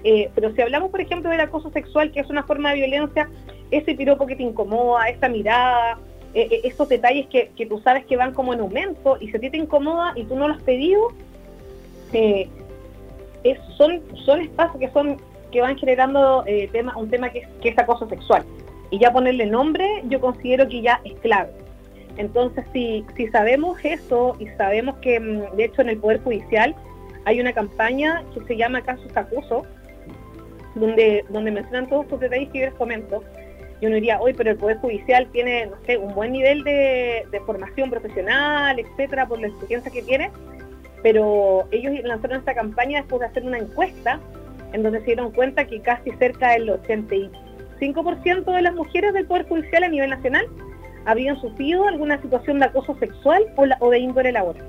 Eh, 0.03 0.29
pero 0.35 0.53
si 0.53 0.61
hablamos, 0.61 0.91
por 0.91 1.01
ejemplo, 1.01 1.29
del 1.29 1.39
acoso 1.39 1.71
sexual, 1.71 2.11
que 2.11 2.19
es 2.19 2.29
una 2.29 2.43
forma 2.43 2.69
de 2.69 2.75
violencia, 2.77 3.29
ese 3.71 3.95
piropo 3.95 4.27
que 4.27 4.35
te 4.35 4.43
incomoda, 4.43 5.09
esa 5.09 5.29
mirada, 5.29 5.97
eh, 6.33 6.61
esos 6.63 6.87
detalles 6.89 7.27
que, 7.27 7.65
tú 7.65 7.79
sabes 7.79 8.05
que 8.05 8.17
van 8.17 8.33
como 8.33 8.53
en 8.53 8.59
aumento 8.59 9.17
y 9.19 9.29
si 9.29 9.37
a 9.37 9.39
te 9.39 9.57
incomoda 9.57 10.13
y 10.15 10.23
tú 10.23 10.35
no 10.35 10.47
lo 10.47 10.53
has 10.53 10.63
pedido, 10.63 11.07
son, 13.77 14.01
son 14.25 14.41
espacios 14.41 14.79
que 14.79 14.89
son 14.89 15.17
que 15.51 15.61
van 15.61 15.77
generando 15.77 16.45
tema, 16.71 16.95
un 16.97 17.09
tema 17.09 17.29
que 17.29 17.45
que 17.61 17.69
es 17.69 17.77
acoso 17.77 18.07
sexual 18.07 18.45
y 18.91 18.99
ya 18.99 19.11
ponerle 19.11 19.47
nombre, 19.47 20.03
yo 20.07 20.21
considero 20.21 20.67
que 20.67 20.81
ya 20.81 21.01
es 21.03 21.13
clave. 21.21 21.51
Entonces, 22.17 22.65
si, 22.73 23.05
si 23.15 23.27
sabemos 23.29 23.79
eso 23.83 24.35
y 24.37 24.47
sabemos 24.49 24.97
que, 24.97 25.19
mm, 25.19 25.55
de 25.55 25.65
hecho, 25.65 25.81
en 25.81 25.89
el 25.89 25.97
Poder 25.97 26.21
Judicial 26.21 26.75
hay 27.25 27.39
una 27.39 27.53
campaña 27.53 28.23
que 28.33 28.41
se 28.45 28.57
llama 28.57 28.81
Casos 28.81 29.15
Acuso, 29.15 29.65
donde, 30.75 31.25
donde 31.29 31.51
mencionan 31.51 31.87
todos 31.87 32.03
estos 32.03 32.19
detalles 32.19 32.49
que 32.49 32.59
yo 32.59 32.65
les 32.65 32.73
comento, 32.75 33.23
y 33.79 33.87
uno 33.87 33.95
diría, 33.95 34.21
hoy, 34.21 34.33
pero 34.33 34.51
el 34.51 34.57
Poder 34.57 34.77
Judicial 34.77 35.27
tiene, 35.31 35.65
no 35.65 35.77
sé, 35.85 35.97
un 35.97 36.13
buen 36.13 36.33
nivel 36.33 36.63
de, 36.63 37.41
formación 37.45 37.89
profesional, 37.89 38.79
etcétera, 38.79 39.25
por 39.27 39.39
la 39.39 39.47
experiencia 39.47 39.91
que 39.91 40.03
tiene, 40.03 40.29
pero 41.01 41.67
ellos 41.71 41.93
lanzaron 42.03 42.39
esta 42.39 42.53
campaña 42.53 42.99
después 42.99 43.21
de 43.21 43.25
hacer 43.25 43.43
una 43.43 43.57
encuesta 43.57 44.19
en 44.73 44.83
donde 44.83 44.99
se 44.99 45.05
dieron 45.07 45.31
cuenta 45.31 45.65
que 45.65 45.81
casi 45.81 46.11
cerca 46.11 46.51
del 46.51 46.69
80 46.69 47.15
5% 47.81 48.55
de 48.55 48.61
las 48.61 48.75
mujeres 48.75 49.13
del 49.13 49.25
Poder 49.25 49.47
Judicial 49.47 49.83
a 49.83 49.89
nivel 49.89 50.09
nacional 50.09 50.45
habían 51.05 51.39
sufrido 51.41 51.87
alguna 51.87 52.21
situación 52.21 52.59
de 52.59 52.65
acoso 52.65 52.95
sexual 52.99 53.43
o, 53.55 53.89
de 53.89 53.99
índole 53.99 54.31
laboral. 54.31 54.63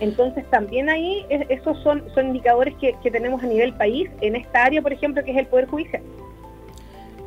Entonces 0.00 0.48
también 0.50 0.88
ahí 0.88 1.26
esos 1.28 1.78
son, 1.82 2.02
indicadores 2.16 2.74
que, 2.76 3.10
tenemos 3.10 3.42
a 3.42 3.46
nivel 3.46 3.72
país 3.74 4.10
en 4.20 4.36
esta 4.36 4.64
área, 4.64 4.82
por 4.82 4.92
ejemplo, 4.92 5.24
que 5.24 5.32
es 5.32 5.36
el 5.38 5.46
Poder 5.46 5.66
Judicial. 5.66 6.02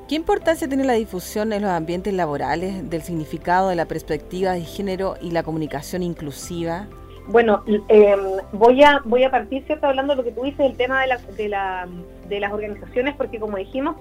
¿Qué 0.08 0.16
importancia 0.16 0.68
tiene 0.68 0.84
la 0.84 0.94
difusión 0.94 1.54
en 1.54 1.62
los 1.62 1.72
ambientes 1.72 2.14
laborales 2.14 2.90
del 2.90 3.02
significado 3.02 3.70
de 3.70 3.76
la 3.76 3.86
perspectiva 3.86 4.52
de 4.52 4.62
género 4.62 5.16
y 5.22 5.32
la 5.32 5.44
comunicación 5.44 6.04
inclusiva? 6.04 6.88
Bueno, 7.28 7.64
eh, 7.88 8.16
voy 8.52 8.84
a 8.84 9.00
voy 9.06 9.24
a 9.24 9.32
partir 9.32 9.64
cierto 9.66 9.88
hablando 9.88 10.14
de 10.14 10.18
lo 10.18 10.24
que 10.24 10.32
tú 10.32 10.44
dices 10.44 10.60
el 10.60 10.76
tema 10.76 11.02
de, 11.02 11.08
la, 11.08 11.18
de, 11.18 11.48
la, 11.48 11.88
de 12.28 12.40
las 12.40 12.52
organizaciones 12.52 13.16
porque 13.16 13.40
como 13.40 13.58
dijimos 13.58 13.96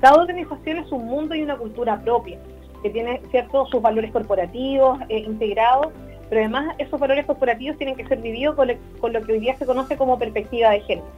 cada 0.00 0.20
organización 0.20 0.78
es 0.78 0.92
un 0.92 1.06
mundo 1.06 1.34
y 1.34 1.42
una 1.42 1.56
cultura 1.56 2.00
propia 2.00 2.38
que 2.82 2.90
tiene 2.90 3.20
ciertos 3.30 3.70
sus 3.70 3.80
valores 3.80 4.12
corporativos 4.12 4.98
eh, 5.08 5.18
integrados 5.18 5.92
pero 6.28 6.40
además 6.40 6.74
esos 6.78 6.98
valores 6.98 7.24
corporativos 7.26 7.76
tienen 7.78 7.96
que 7.96 8.06
ser 8.06 8.20
vividos 8.20 8.56
con, 8.56 9.12
lo 9.12 9.22
que 9.22 9.32
hoy 9.32 9.38
día 9.38 9.56
se 9.56 9.66
conoce 9.66 9.96
como 9.96 10.18
perspectiva 10.18 10.70
de 10.70 10.80
género 10.80 11.08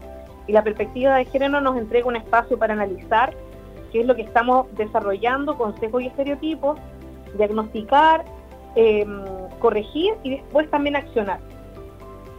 y 0.46 0.52
la 0.52 0.62
perspectiva 0.62 1.16
de 1.16 1.26
género 1.26 1.60
nos 1.60 1.76
entrega 1.76 2.06
un 2.06 2.16
espacio 2.16 2.58
para 2.58 2.72
analizar 2.72 3.34
qué 3.92 4.00
es 4.00 4.06
lo 4.06 4.16
que 4.16 4.22
estamos 4.22 4.66
desarrollando, 4.76 5.56
consejos 5.56 6.02
y 6.02 6.06
estereotipos, 6.06 6.78
diagnosticar, 7.36 8.24
em, 8.74 9.22
corregir 9.60 10.14
y 10.22 10.30
después 10.30 10.70
también 10.70 10.96
accionar 10.96 11.40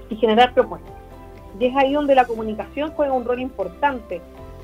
y 0.10 0.16
generar 0.16 0.54
propuestas. 0.54 0.99
Y 1.60 1.65
es 1.65 1.75
ahí 1.75 1.94
donde 1.94 2.15
la 2.15 2.25
comunicación 2.25 2.91
juega 2.91 3.13
un 3.13 3.25
rol 3.25 3.39
importante, 3.39 4.22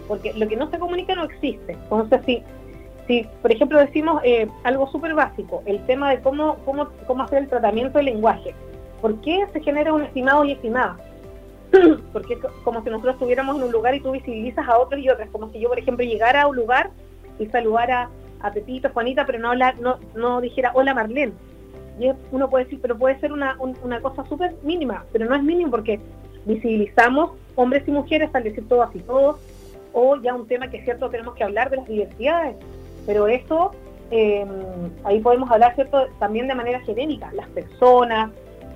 porque 0.07 0.33
lo 0.33 0.47
que 0.47 0.55
no 0.55 0.69
se 0.69 0.79
comunica 0.79 1.15
no 1.15 1.23
existe. 1.23 1.73
Entonces, 1.73 2.21
si, 2.25 2.43
si 3.07 3.27
por 3.41 3.51
ejemplo, 3.51 3.79
decimos 3.79 4.21
eh, 4.23 4.47
algo 4.63 4.87
súper 4.91 5.13
básico, 5.13 5.63
el 5.65 5.85
tema 5.85 6.11
de 6.11 6.21
cómo, 6.21 6.57
cómo, 6.65 6.89
cómo 7.07 7.23
hacer 7.23 7.43
el 7.43 7.49
tratamiento 7.49 7.97
del 7.97 8.05
lenguaje, 8.05 8.53
¿por 9.01 9.19
qué 9.21 9.45
se 9.53 9.61
genera 9.61 9.93
un 9.93 10.03
estimado 10.03 10.45
y 10.45 10.51
estimada? 10.51 10.97
porque 12.13 12.33
es 12.33 12.39
como 12.63 12.83
si 12.83 12.89
nosotros 12.89 13.15
estuviéramos 13.15 13.57
en 13.57 13.63
un 13.63 13.71
lugar 13.71 13.95
y 13.95 13.99
tú 13.99 14.11
visibilizas 14.11 14.67
a 14.67 14.77
otros 14.77 15.01
y 15.01 15.09
otras, 15.09 15.29
como 15.29 15.51
si 15.51 15.59
yo, 15.59 15.69
por 15.69 15.79
ejemplo, 15.79 16.05
llegara 16.05 16.43
a 16.43 16.47
un 16.47 16.55
lugar 16.55 16.91
y 17.39 17.47
saludara 17.47 18.09
a 18.41 18.51
Pepito, 18.51 18.89
Juanita, 18.93 19.25
pero 19.25 19.39
no, 19.39 19.53
no, 19.55 19.99
no 20.15 20.41
dijera 20.41 20.71
hola 20.73 20.93
Marlene. 20.93 21.33
Y 21.99 22.11
uno 22.31 22.49
puede 22.49 22.65
decir, 22.65 22.79
pero 22.81 22.97
puede 22.97 23.19
ser 23.19 23.31
una, 23.31 23.57
una 23.59 24.01
cosa 24.01 24.25
súper 24.25 24.55
mínima, 24.63 25.05
pero 25.13 25.25
no 25.25 25.35
es 25.35 25.43
mínimo 25.43 25.71
porque 25.71 25.99
visibilizamos 26.45 27.31
hombres 27.55 27.87
y 27.87 27.91
mujeres 27.91 28.29
al 28.33 28.43
decir 28.43 28.67
todas 28.67 28.95
y 28.95 28.99
todos, 28.99 29.37
o 29.93 30.17
ya 30.17 30.33
un 30.35 30.47
tema 30.47 30.69
que 30.69 30.77
es 30.77 30.83
cierto, 30.83 31.09
tenemos 31.09 31.35
que 31.35 31.43
hablar 31.43 31.69
de 31.69 31.77
las 31.77 31.87
diversidades, 31.87 32.55
pero 33.05 33.27
eso, 33.27 33.71
em, 34.11 34.49
ahí 35.03 35.19
podemos 35.19 35.49
hablar, 35.49 35.73
¿cierto?, 35.75 36.07
también 36.19 36.47
de 36.47 36.55
manera 36.55 36.79
genérica, 36.81 37.31
las 37.33 37.47
personas, 37.49 38.31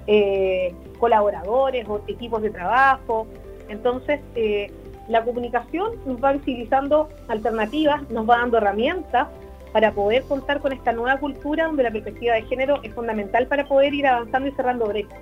eh, 0.08 0.74
colaboradores 0.98 1.88
o 1.88 2.02
equipos 2.08 2.42
de 2.42 2.50
trabajo. 2.50 3.28
Entonces, 3.68 4.20
eh, 4.36 4.72
la 5.08 5.24
comunicación 5.24 5.92
nos 6.06 6.24
va 6.24 6.34
visibilizando 6.34 7.10
alternativas, 7.28 8.10
nos 8.10 8.30
va 8.30 8.38
dando 8.38 8.58
herramientas 8.58 9.28
para 9.72 9.92
poder 9.92 10.24
contar 10.24 10.62
con 10.62 10.72
esta 10.74 10.94
nueva 10.94 11.20
cultura 11.20 11.66
donde 11.66 11.84
la 11.84 11.92
perspectiva 11.92 12.36
de 12.36 12.44
género 12.44 12.80
es 12.84 12.94
fundamental 12.94 13.48
para 13.48 13.68
poder 13.68 13.94
ir 13.94 14.08
avanzando 14.08 14.50
y 14.50 14.52
cerrando 14.54 14.86
brechas. 14.86 15.20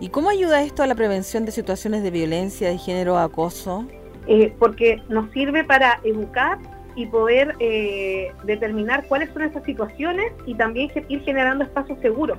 ¿Y 0.00 0.10
cómo 0.10 0.30
ayuda 0.30 0.62
esto 0.62 0.84
a 0.84 0.86
la 0.86 0.94
prevención 0.94 1.44
de 1.44 1.50
situaciones 1.50 2.04
de 2.04 2.12
violencia 2.12 2.68
de 2.68 2.78
género 2.78 3.14
o 3.14 3.18
acoso? 3.18 3.84
Eh, 4.28 4.52
porque 4.58 5.02
nos 5.08 5.30
sirve 5.32 5.64
para 5.64 6.00
educar 6.04 6.58
y 6.94 7.06
poder 7.06 7.56
eh, 7.58 8.32
determinar 8.44 9.06
cuáles 9.08 9.30
son 9.32 9.42
esas 9.42 9.64
situaciones 9.64 10.32
y 10.46 10.54
también 10.54 10.90
ir 11.08 11.20
generando 11.22 11.64
espacios 11.64 11.98
seguros 12.00 12.38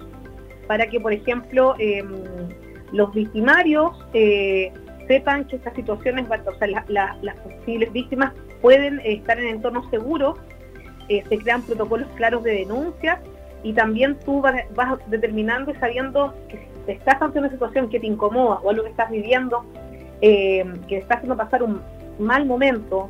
para 0.67 0.87
que, 0.87 0.99
por 0.99 1.11
ejemplo, 1.11 1.75
em, 1.79 2.07
los 2.93 3.13
victimarios 3.13 3.91
eh, 4.13 4.71
sepan 5.07 5.45
que 5.45 5.57
estas 5.57 5.73
situaciones, 5.75 6.27
o 6.27 6.59
sea, 6.59 6.67
las 6.87 7.35
posibles 7.37 7.91
víctimas 7.91 8.33
pueden 8.61 9.01
estar 9.03 9.37
en 9.37 9.47
entornos 9.47 9.89
seguros, 9.89 10.37
se 11.07 11.37
crean 11.39 11.63
protocolos 11.63 12.07
claros 12.15 12.43
de 12.43 12.51
denuncia 12.51 13.19
y 13.63 13.73
también 13.73 14.17
tú 14.19 14.41
vas, 14.41 14.55
determinando 15.07 15.71
y 15.71 15.75
sabiendo 15.75 16.33
que 16.49 16.57
si 16.57 16.68
estás 16.93 17.21
ante 17.21 17.39
una 17.39 17.49
situación 17.49 17.89
que 17.89 17.99
te 17.99 18.07
incomoda 18.07 18.59
o 18.63 18.69
algo 18.69 18.83
que 18.83 18.89
estás 18.89 19.09
viviendo, 19.09 19.65
eh, 20.21 20.65
que 20.87 20.95
te 20.95 21.01
está 21.01 21.15
haciendo 21.15 21.37
pasar 21.37 21.63
un 21.63 21.81
mal 22.19 22.45
momento, 22.45 23.09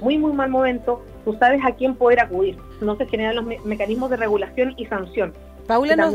muy, 0.00 0.18
muy 0.18 0.32
mal 0.32 0.50
momento, 0.50 1.02
tú 1.24 1.34
sabes 1.34 1.64
a 1.64 1.72
quién 1.72 1.94
poder 1.94 2.20
acudir. 2.20 2.56
Se 2.98 3.06
generan 3.06 3.36
los 3.36 3.64
mecanismos 3.64 4.10
de 4.10 4.16
regulación 4.16 4.74
y 4.76 4.86
sanción. 4.86 5.32
Paula, 5.66 5.96
no, 5.96 6.10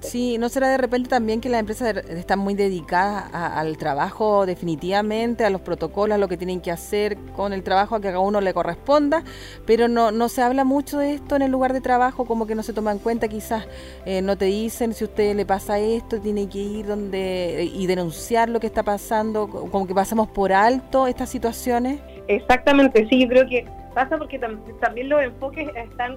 Sí, 0.00 0.38
¿no 0.38 0.48
será 0.48 0.68
de 0.68 0.78
repente 0.78 1.08
también 1.08 1.40
que 1.40 1.48
las 1.48 1.60
empresas 1.60 1.96
están 2.08 2.38
muy 2.38 2.54
dedicadas 2.54 3.24
al 3.32 3.76
trabajo 3.76 4.46
definitivamente, 4.46 5.44
a 5.44 5.50
los 5.50 5.60
protocolos, 5.60 6.14
a 6.14 6.18
lo 6.18 6.28
que 6.28 6.36
tienen 6.36 6.60
que 6.60 6.70
hacer 6.70 7.16
con 7.34 7.52
el 7.52 7.62
trabajo, 7.62 7.96
a 7.96 8.00
que 8.00 8.08
a 8.08 8.12
cada 8.12 8.20
uno 8.20 8.40
le 8.40 8.54
corresponda, 8.54 9.24
pero 9.66 9.88
no, 9.88 10.12
no 10.12 10.28
se 10.28 10.42
habla 10.42 10.64
mucho 10.64 10.98
de 10.98 11.14
esto 11.14 11.36
en 11.36 11.42
el 11.42 11.50
lugar 11.50 11.72
de 11.72 11.80
trabajo, 11.80 12.24
como 12.24 12.46
que 12.46 12.54
no 12.54 12.62
se 12.62 12.72
toma 12.72 12.92
en 12.92 12.98
cuenta, 12.98 13.28
quizás 13.28 13.66
eh, 14.06 14.22
no 14.22 14.36
te 14.36 14.46
dicen 14.46 14.94
si 14.94 15.04
a 15.04 15.08
usted 15.08 15.34
le 15.34 15.46
pasa 15.46 15.78
esto, 15.78 16.20
tiene 16.20 16.48
que 16.48 16.58
ir 16.58 16.86
donde 16.86 17.70
y 17.72 17.86
denunciar 17.86 18.48
lo 18.48 18.60
que 18.60 18.66
está 18.66 18.82
pasando, 18.82 19.48
como 19.48 19.86
que 19.86 19.94
pasamos 19.94 20.28
por 20.28 20.52
alto 20.52 21.06
estas 21.06 21.28
situaciones. 21.28 22.00
Exactamente, 22.28 23.06
sí, 23.08 23.22
yo 23.22 23.28
creo 23.28 23.48
que 23.48 23.66
pasa 23.94 24.16
porque 24.16 24.38
también 24.80 25.08
los 25.08 25.22
enfoques 25.22 25.68
están 25.74 26.14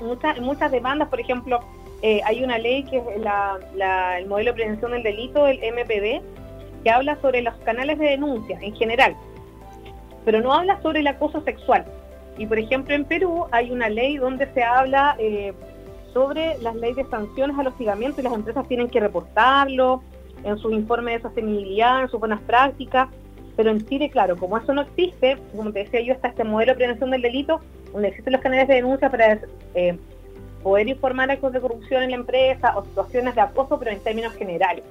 muchas 0.00 0.40
muchas 0.40 0.70
demandas, 0.70 1.08
por 1.08 1.20
ejemplo, 1.20 1.60
eh, 2.02 2.20
hay 2.24 2.42
una 2.42 2.58
ley 2.58 2.84
que 2.84 2.98
es 2.98 3.04
el 3.16 4.26
modelo 4.26 4.50
de 4.50 4.54
prevención 4.54 4.92
del 4.92 5.02
delito, 5.02 5.46
el 5.46 5.58
MPD, 5.58 6.22
que 6.82 6.90
habla 6.90 7.20
sobre 7.20 7.42
los 7.42 7.54
canales 7.56 7.98
de 7.98 8.06
denuncia 8.06 8.58
en 8.60 8.74
general, 8.74 9.14
pero 10.24 10.40
no 10.40 10.52
habla 10.52 10.80
sobre 10.82 11.00
el 11.00 11.06
acoso 11.06 11.42
sexual. 11.42 11.84
Y 12.38 12.46
por 12.46 12.58
ejemplo 12.58 12.94
en 12.94 13.04
Perú 13.04 13.46
hay 13.50 13.70
una 13.70 13.88
ley 13.88 14.16
donde 14.16 14.50
se 14.54 14.62
habla 14.62 15.14
eh, 15.18 15.52
sobre 16.14 16.56
las 16.58 16.74
leyes 16.74 16.96
de 16.96 17.06
sanciones 17.06 17.58
al 17.58 17.66
hostigamiento 17.66 18.20
y 18.20 18.24
las 18.24 18.32
empresas 18.32 18.66
tienen 18.66 18.88
que 18.88 19.00
reportarlo 19.00 20.02
en 20.42 20.56
su 20.58 20.70
informe 20.70 21.12
de 21.12 21.20
sostenibilidad, 21.20 22.02
en 22.02 22.08
sus 22.08 22.18
buenas 22.18 22.40
prácticas. 22.42 23.08
Pero 23.56 23.70
en 23.70 23.84
Chile, 23.86 24.08
claro, 24.08 24.36
como 24.36 24.56
eso 24.56 24.72
no 24.72 24.82
existe, 24.82 25.36
como 25.54 25.70
te 25.70 25.80
decía 25.80 26.00
yo, 26.00 26.14
está 26.14 26.28
este 26.28 26.44
modelo 26.44 26.72
de 26.72 26.76
prevención 26.76 27.10
del 27.10 27.20
delito, 27.20 27.60
donde 27.92 28.08
existen 28.08 28.32
los 28.32 28.40
canales 28.40 28.68
de 28.68 28.76
denuncia 28.76 29.10
para 29.10 29.38
eh, 29.74 29.98
poder 30.62 30.88
informar 30.88 31.30
actos 31.30 31.52
de 31.52 31.60
corrupción 31.60 32.02
en 32.02 32.10
la 32.10 32.16
empresa 32.16 32.76
o 32.76 32.84
situaciones 32.84 33.34
de 33.34 33.40
acoso, 33.40 33.78
pero 33.78 33.90
en 33.90 34.00
términos 34.00 34.34
generales. 34.34 34.84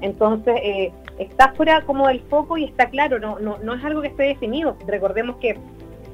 Entonces, 0.00 0.54
eh, 0.62 0.92
está 1.18 1.52
fuera 1.52 1.82
como 1.82 2.06
del 2.08 2.20
foco 2.20 2.56
y 2.56 2.64
está 2.64 2.88
claro, 2.88 3.18
no, 3.18 3.38
no, 3.38 3.58
no 3.58 3.74
es 3.74 3.84
algo 3.84 4.02
que 4.02 4.08
esté 4.08 4.24
definido. 4.24 4.76
Recordemos 4.86 5.36
que 5.36 5.58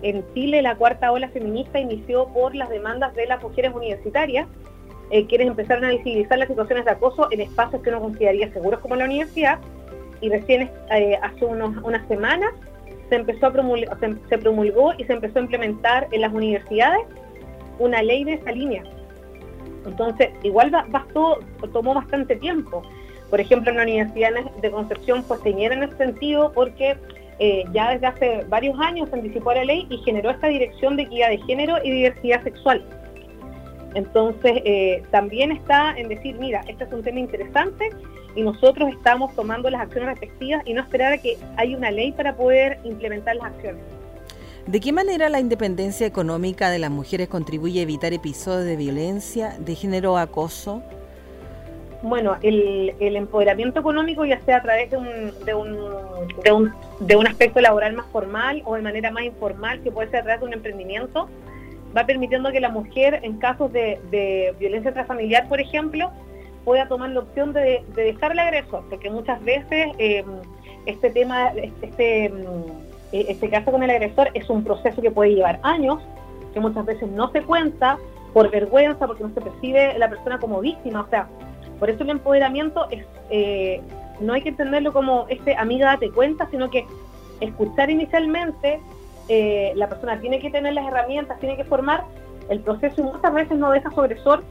en 0.02 0.24
Chile 0.34 0.62
la 0.62 0.76
cuarta 0.76 1.12
ola 1.12 1.28
feminista 1.28 1.78
inició 1.78 2.28
por 2.28 2.54
las 2.54 2.68
demandas 2.68 3.14
de 3.14 3.26
las 3.26 3.42
mujeres 3.42 3.72
universitarias, 3.74 4.46
eh, 5.10 5.26
quienes 5.26 5.48
empezaron 5.48 5.84
a 5.84 5.90
visibilizar 5.90 6.38
las 6.38 6.48
situaciones 6.48 6.84
de 6.84 6.92
acoso 6.92 7.28
en 7.30 7.40
espacios 7.40 7.82
que 7.82 7.90
uno 7.90 8.00
consideraría 8.00 8.52
seguros 8.52 8.80
como 8.80 8.96
la 8.96 9.04
universidad, 9.04 9.58
y 10.20 10.30
recién 10.30 10.70
eh, 10.90 11.18
hace 11.22 11.44
unos, 11.44 11.76
unas 11.82 12.06
semanas 12.08 12.50
se 13.08 13.16
empezó 13.16 13.46
a 13.46 13.52
se 14.28 14.38
promulgó 14.38 14.94
y 14.96 15.04
se 15.04 15.12
empezó 15.12 15.38
a 15.38 15.42
implementar 15.42 16.08
en 16.10 16.22
las 16.22 16.32
universidades 16.32 17.02
una 17.78 18.02
ley 18.02 18.25
de 18.25 18.35
esa 18.35 18.52
línea. 18.52 18.83
Entonces, 19.87 20.31
igual 20.43 20.71
bastó, 20.71 21.38
tomó 21.73 21.95
bastante 21.95 22.37
tiempo. 22.37 22.83
Por 23.31 23.40
ejemplo, 23.40 23.71
en 23.71 23.76
la 23.76 23.83
Universidad 23.83 24.31
de 24.61 24.71
Concepción 24.71 25.25
pues 25.26 25.40
señala 25.40 25.75
en 25.75 25.83
ese 25.85 25.97
sentido 25.97 26.52
porque 26.52 26.97
eh, 27.38 27.64
ya 27.73 27.90
desde 27.90 28.07
hace 28.07 28.45
varios 28.49 28.78
años 28.78 29.09
se 29.09 29.16
anticipó 29.16 29.52
la 29.52 29.64
ley 29.64 29.87
y 29.90 29.99
generó 29.99 30.31
esta 30.31 30.47
dirección 30.47 30.97
de 30.97 31.02
equidad 31.02 31.31
de 31.31 31.38
género 31.38 31.76
y 31.83 31.90
diversidad 31.90 32.43
sexual. 32.45 32.85
Entonces, 33.95 34.62
eh, 34.64 35.02
también 35.11 35.52
está 35.52 35.97
en 35.97 36.09
decir, 36.09 36.37
mira, 36.38 36.62
este 36.69 36.85
es 36.85 36.93
un 36.93 37.02
tema 37.02 37.21
interesante 37.21 37.90
y 38.35 38.43
nosotros 38.43 38.90
estamos 38.90 39.35
tomando 39.35 39.71
las 39.71 39.83
acciones 39.83 40.11
respectivas 40.11 40.62
y 40.66 40.75
no 40.75 40.83
esperar 40.83 41.12
a 41.12 41.19
que 41.19 41.38
haya 41.57 41.76
una 41.76 41.90
ley 41.90 42.12
para 42.12 42.35
poder 42.37 42.78
implementar 42.85 43.37
las 43.37 43.47
acciones. 43.47 43.83
¿De 44.66 44.80
qué 44.80 44.92
manera 44.92 45.28
la 45.28 45.40
independencia 45.40 46.06
económica 46.06 46.71
de 46.71 46.78
las 46.78 46.90
mujeres 46.90 47.28
contribuye 47.28 47.80
a 47.80 47.83
evitar 47.83 48.14
episodios 48.14 48.64
de 48.64 48.76
violencia, 48.76 49.56
de 49.59 49.75
género 49.75 50.16
acoso? 50.16 50.83
Bueno, 52.02 52.37
el, 52.40 52.94
empoderamiento 52.99 53.80
económico, 53.80 54.25
ya 54.25 54.40
sea 54.40 54.59
a 54.59 54.62
través 54.62 54.90
de 54.90 54.97
un, 54.97 55.44
de, 55.44 55.54
un, 55.54 55.76
de, 56.42 56.52
un, 56.52 56.73
de 57.00 57.28
aspecto 57.28 57.61
laboral 57.61 57.92
más 57.92 58.06
formal 58.06 58.62
o 58.64 58.75
de 58.75 58.80
manera 58.80 59.11
más 59.11 59.25
informal, 59.25 59.83
que 59.83 59.90
puede 59.90 60.09
ser 60.09 60.21
a 60.21 60.23
través 60.23 60.40
de 60.40 60.47
un 60.47 60.52
emprendimiento, 60.54 61.28
va 61.94 62.06
permitiendo 62.06 62.50
que 62.50 62.61
la 62.61 62.71
mujer, 62.71 63.21
en 63.23 63.38
casos 63.38 63.71
de, 63.71 64.54
violencia 64.59 64.94
transfamiliar, 64.94 65.47
por 65.47 65.61
ejemplo, 65.61 66.11
pueda 66.64 66.88
tomar 66.88 67.11
la 67.11 67.21
opción 67.21 67.52
de, 67.52 67.85
dejar 67.94 68.33
el 68.33 68.38
agresor, 68.38 68.83
porque 68.88 69.11
muchas 69.11 69.44
veces 69.44 69.88
eh, 69.99 70.25
este 70.87 71.11
tema, 71.11 71.52
este 71.83 72.33
eh, 73.14 73.26
este 73.28 73.49
caso 73.49 73.71
con 73.71 73.80
el 73.85 73.90
agresor 73.90 74.30
es 74.35 74.50
un 74.50 74.64
proceso 74.64 75.00
que 75.00 75.12
puede 75.12 75.37
llevar 75.37 75.61
años, 75.62 76.00
que 76.52 76.59
muchas 76.59 76.85
veces 76.85 77.09
no 77.09 77.30
se 77.30 77.42
cuenta 77.42 77.97
por 78.33 78.50
vergüenza, 78.50 79.06
porque 79.06 79.23
no 79.23 79.33
se 79.33 79.40
percibe 79.40 79.97
la 80.00 80.11
persona 80.11 80.40
como 80.40 80.61
víctima. 80.61 81.02
O 81.02 81.09
sea, 81.09 81.28
por 81.78 81.90
eso 81.90 82.02
el 82.02 82.11
empoderamiento 82.11 82.90
es 82.90 83.06
eh, 83.30 83.80
no 84.18 84.33
hay 84.33 84.42
que 84.42 84.49
entenderlo 84.49 84.92
como 84.92 85.26
este 85.28 85.54
amiga 85.54 85.87
date 85.92 86.11
cuenta, 86.11 86.49
sino 86.50 86.71
que 86.71 86.85
escuchar 87.40 87.88
inicialmente, 87.88 88.80
eh, 89.28 89.73
la 89.76 89.88
persona 89.88 90.21
tiene 90.21 90.40
que 90.40 90.50
tener 90.50 90.75
las 90.75 90.85
herramientas, 90.85 91.38
tiene 91.38 91.56
que 91.56 91.64
formar 91.64 92.04
el 92.49 92.61
proceso 92.61 93.00
y 93.00 93.04
muchas 93.04 93.33
veces 93.33 93.56
no 93.59 93.71
deja 93.71 93.92
sobresor 93.92 94.42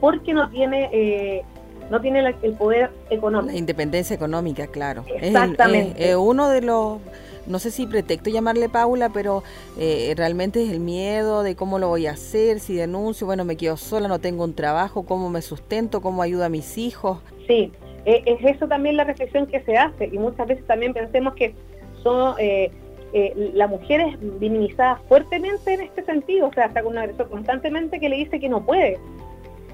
porque 0.00 0.34
no 0.34 0.50
tiene 0.50 0.90
eh, 0.92 1.44
no 1.88 2.00
tiene 2.00 2.34
el 2.42 2.54
poder 2.54 2.90
económico. 3.10 3.52
La 3.52 3.58
independencia 3.58 4.14
económica, 4.14 4.66
claro. 4.66 5.04
Exactamente. 5.06 6.10
Es, 6.10 6.16
uno 6.16 6.48
de 6.48 6.62
los, 6.62 6.98
no 7.46 7.58
sé 7.58 7.70
si 7.70 7.86
pretexto 7.86 8.30
llamarle 8.30 8.68
Paula, 8.68 9.10
pero 9.10 9.42
eh, 9.78 10.14
realmente 10.16 10.62
es 10.62 10.70
el 10.70 10.80
miedo 10.80 11.42
de 11.42 11.56
cómo 11.56 11.78
lo 11.78 11.88
voy 11.88 12.06
a 12.06 12.12
hacer, 12.12 12.60
si 12.60 12.74
denuncio, 12.74 13.26
bueno, 13.26 13.44
me 13.44 13.56
quedo 13.56 13.76
sola, 13.76 14.08
no 14.08 14.18
tengo 14.18 14.44
un 14.44 14.54
trabajo, 14.54 15.04
cómo 15.04 15.30
me 15.30 15.42
sustento, 15.42 16.00
cómo 16.00 16.22
ayudo 16.22 16.44
a 16.44 16.48
mis 16.48 16.78
hijos. 16.78 17.18
Sí, 17.46 17.72
e, 18.04 18.22
es 18.26 18.56
eso 18.56 18.68
también 18.68 18.96
la 18.96 19.04
reflexión 19.04 19.46
que 19.46 19.60
se 19.60 19.76
hace 19.76 20.06
y 20.06 20.18
muchas 20.18 20.46
veces 20.46 20.66
también 20.66 20.92
pensemos 20.92 21.34
que 21.34 21.54
son... 22.02 22.34
Eh, 22.38 22.70
eh, 23.16 23.52
la 23.54 23.68
mujer 23.68 24.00
es 24.00 24.20
minimizada 24.20 24.96
fuertemente 25.08 25.72
en 25.72 25.82
este 25.82 26.04
sentido, 26.04 26.48
o 26.48 26.52
sea, 26.52 26.64
está 26.64 26.82
con 26.82 26.94
un 26.94 26.98
agresor 26.98 27.30
constantemente 27.30 28.00
que 28.00 28.08
le 28.08 28.16
dice 28.16 28.40
que 28.40 28.48
no 28.48 28.66
puede. 28.66 28.98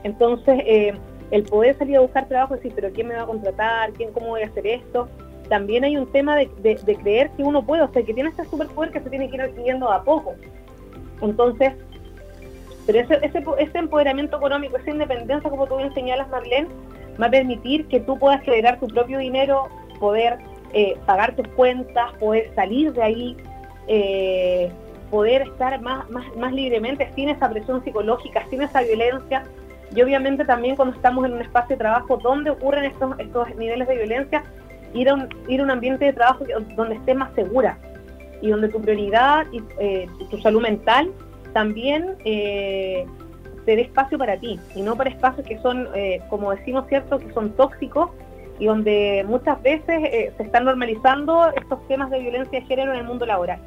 Entonces, 0.05 0.61
eh, 0.67 0.93
el 1.31 1.45
poder 1.45 1.79
salir 1.79 1.97
a 1.97 2.01
buscar 2.01 2.29
trabajo 2.29 2.55
y 2.55 2.57
decir, 2.59 2.73
pero 2.75 2.93
¿quién 2.93 3.09
me 3.09 3.15
va 3.15 3.23
a 3.23 3.27
contratar? 3.27 3.93
¿Quién, 3.93 4.13
¿Cómo 4.13 4.29
voy 4.29 4.43
a 4.43 4.47
hacer 4.47 4.67
esto? 4.67 5.09
También 5.51 5.83
hay 5.83 5.97
un 5.97 6.07
tema 6.07 6.37
de, 6.37 6.49
creer 7.03 7.31
que 7.31 7.43
uno 7.43 7.67
puede, 7.67 7.83
o 7.83 7.93
sea, 7.93 8.05
que 8.05 8.15
tiene 8.15 8.31
este 8.31 8.45
superpoder 8.45 8.93
que 8.93 9.01
se 9.01 9.11
tiene 9.11 9.29
que 9.29 9.35
ir 9.35 9.43
adquiriendo 9.43 9.91
a 9.91 10.05
poco. 10.05 10.37
Entonces, 11.21 11.73
pero 12.87 13.01
ese, 13.01 13.79
empoderamiento 13.79 14.37
económico, 14.37 14.77
esa 14.77 14.91
independencia, 14.91 15.51
como 15.51 15.67
tú 15.67 15.77
bien 15.77 15.93
señalas, 15.93 16.29
Marlene, 16.29 16.69
va 17.21 17.27
a 17.27 17.31
permitir 17.31 17.89
que 17.89 17.99
tú 17.99 18.17
puedas 18.17 18.41
generar 18.43 18.79
tu 18.79 18.87
propio 18.87 19.19
dinero, 19.19 19.69
poder 19.99 20.39
eh, 20.73 20.97
pagar 21.05 21.35
tus 21.35 21.49
cuentas, 21.49 22.13
poder 22.21 22.55
salir 22.55 22.93
de 22.93 23.03
ahí, 23.03 23.37
eh, 23.89 24.71
poder 25.11 25.43
estar 25.43 25.81
más, 25.83 26.07
libremente 26.53 27.11
sin 27.17 27.29
esa 27.29 27.51
presión 27.51 27.83
psicológica, 27.83 28.47
sin 28.51 28.63
esa 28.63 28.83
violencia. 28.83 29.43
Y 29.97 30.01
obviamente 30.01 30.45
también 30.45 30.77
cuando 30.77 30.95
estamos 30.95 31.25
en 31.25 31.33
un 31.33 31.43
espacio 31.43 31.75
de 31.75 31.81
trabajo 31.81 32.19
donde 32.19 32.51
ocurren 32.51 32.85
estos 32.85 33.57
niveles 33.57 33.89
de 33.89 33.97
violencia, 33.97 34.45
ir 34.95 35.09
a, 35.09 35.15
un, 35.15 35.29
ir 35.49 35.61
a 35.61 35.65
un 35.65 35.71
ambiente 35.71 36.05
de 36.05 36.13
trabajo 36.13 36.45
donde 36.77 36.97
estés 36.97 37.17
más 37.17 37.33
segura 37.35 37.79
y 38.43 38.51
donde 38.51 38.69
tu 38.69 38.81
prioridad 38.81 39.47
y 39.53 39.63
eh, 39.79 40.09
tu 40.31 40.39
salud 40.39 40.63
mental 40.63 41.11
también 41.53 42.17
eh, 42.25 43.07
te 43.67 43.77
dé 43.77 43.83
espacio 43.83 44.19
para 44.19 44.39
ti 44.39 44.59
y 44.75 44.83
no 44.83 44.97
para 44.97 45.11
espacios 45.11 45.47
que 45.47 45.59
son, 45.59 45.89
como 46.31 46.51
decimos, 46.53 46.87
¿cierto?, 46.89 47.19
que 47.19 47.31
son 47.33 47.51
tóxicos 47.51 48.11
y 48.61 48.67
donde 48.67 49.25
muchas 49.27 49.61
veces 49.63 49.89
eh, 49.89 50.33
se 50.37 50.43
están 50.43 50.67
normalizando 50.67 51.51
estos 51.57 51.85
temas 51.89 52.11
de 52.11 52.21
violencia 52.21 52.61
de 52.61 52.67
género 52.67 52.93
en 52.93 53.01
el 53.01 53.05
mundo 53.05 53.27
laboral. 53.27 53.59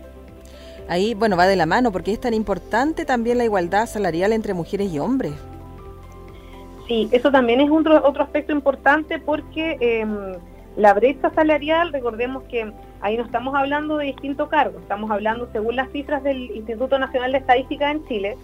Ahí, 0.87 1.15
bueno, 1.15 1.35
va 1.35 1.47
de 1.47 1.55
la 1.55 1.65
mano, 1.65 1.91
porque 1.91 2.13
es 2.13 2.21
tan 2.21 2.33
importante 2.33 3.03
también 3.03 3.39
la 3.39 3.43
igualdad 3.43 3.87
salarial 3.87 4.33
entre 4.33 4.53
mujeres 4.53 4.93
y 4.93 4.99
hombres. 4.99 5.33
Sí, 6.87 7.09
eso 7.11 7.31
también 7.31 7.59
es 7.59 7.71
otro, 7.71 8.05
otro 8.05 8.23
aspecto 8.23 8.51
importante 8.51 9.17
porque 9.17 9.77
em, 9.79 10.33
la 10.75 10.93
brecha 10.93 11.29
salarial, 11.33 11.91
recordemos 11.93 12.43
que 12.43 12.71
ahí 13.01 13.17
no 13.17 13.23
estamos 13.23 13.53
hablando 13.55 13.97
de 13.97 14.07
distintos 14.07 14.49
cargos, 14.49 14.81
estamos 14.81 15.11
hablando, 15.11 15.49
según 15.51 15.75
las 15.75 15.91
cifras 15.91 16.23
del 16.23 16.51
Instituto 16.51 16.97
Nacional 16.97 17.31
de 17.31 17.39
Estadística 17.39 17.91
en 17.91 18.05
Chile, 18.07 18.37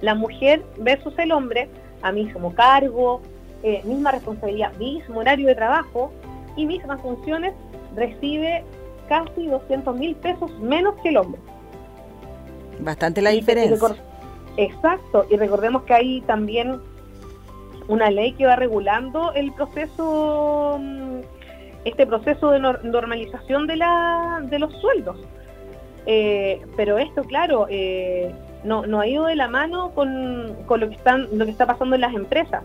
la 0.00 0.14
mujer 0.14 0.64
versus 0.78 1.18
el 1.18 1.32
hombre, 1.32 1.68
a 2.02 2.12
mismo 2.12 2.54
cargo, 2.54 3.20
eh, 3.62 3.82
misma 3.84 4.12
responsabilidad, 4.12 4.72
mismo 4.76 5.20
horario 5.20 5.48
de 5.48 5.54
trabajo 5.54 6.12
y 6.56 6.66
mismas 6.66 7.00
funciones, 7.00 7.54
recibe 7.96 8.64
casi 9.08 9.46
200 9.46 9.96
mil 9.96 10.14
pesos 10.16 10.50
menos 10.60 10.94
que 11.02 11.08
el 11.08 11.16
hombre. 11.16 11.40
Bastante 12.80 13.20
la 13.20 13.30
diferencia. 13.30 13.96
Exacto, 14.56 15.26
y 15.30 15.36
recordemos 15.36 15.82
que 15.84 15.94
hay 15.94 16.20
también 16.22 16.80
una 17.88 18.10
ley 18.10 18.32
que 18.32 18.46
va 18.46 18.56
regulando 18.56 19.32
el 19.32 19.52
proceso, 19.52 20.78
mm, 20.80 21.20
este 21.84 22.06
proceso 22.06 22.50
de 22.50 22.60
normalización 22.60 23.66
de, 23.66 23.76
la, 23.76 24.40
de 24.42 24.58
los 24.58 24.72
sueldos. 24.80 25.16
Eh, 26.06 26.60
pero 26.76 26.98
esto, 26.98 27.22
claro, 27.24 27.66
eh, 27.68 28.32
no, 28.64 28.86
no 28.86 29.00
ha 29.00 29.06
ido 29.06 29.26
de 29.26 29.36
la 29.36 29.48
mano 29.48 29.90
con, 29.94 30.56
con, 30.66 30.80
lo 30.80 30.88
que 30.88 30.94
están, 30.94 31.28
lo 31.32 31.44
que 31.44 31.50
está 31.50 31.66
pasando 31.66 31.94
en 31.94 32.00
las 32.00 32.14
empresas. 32.14 32.62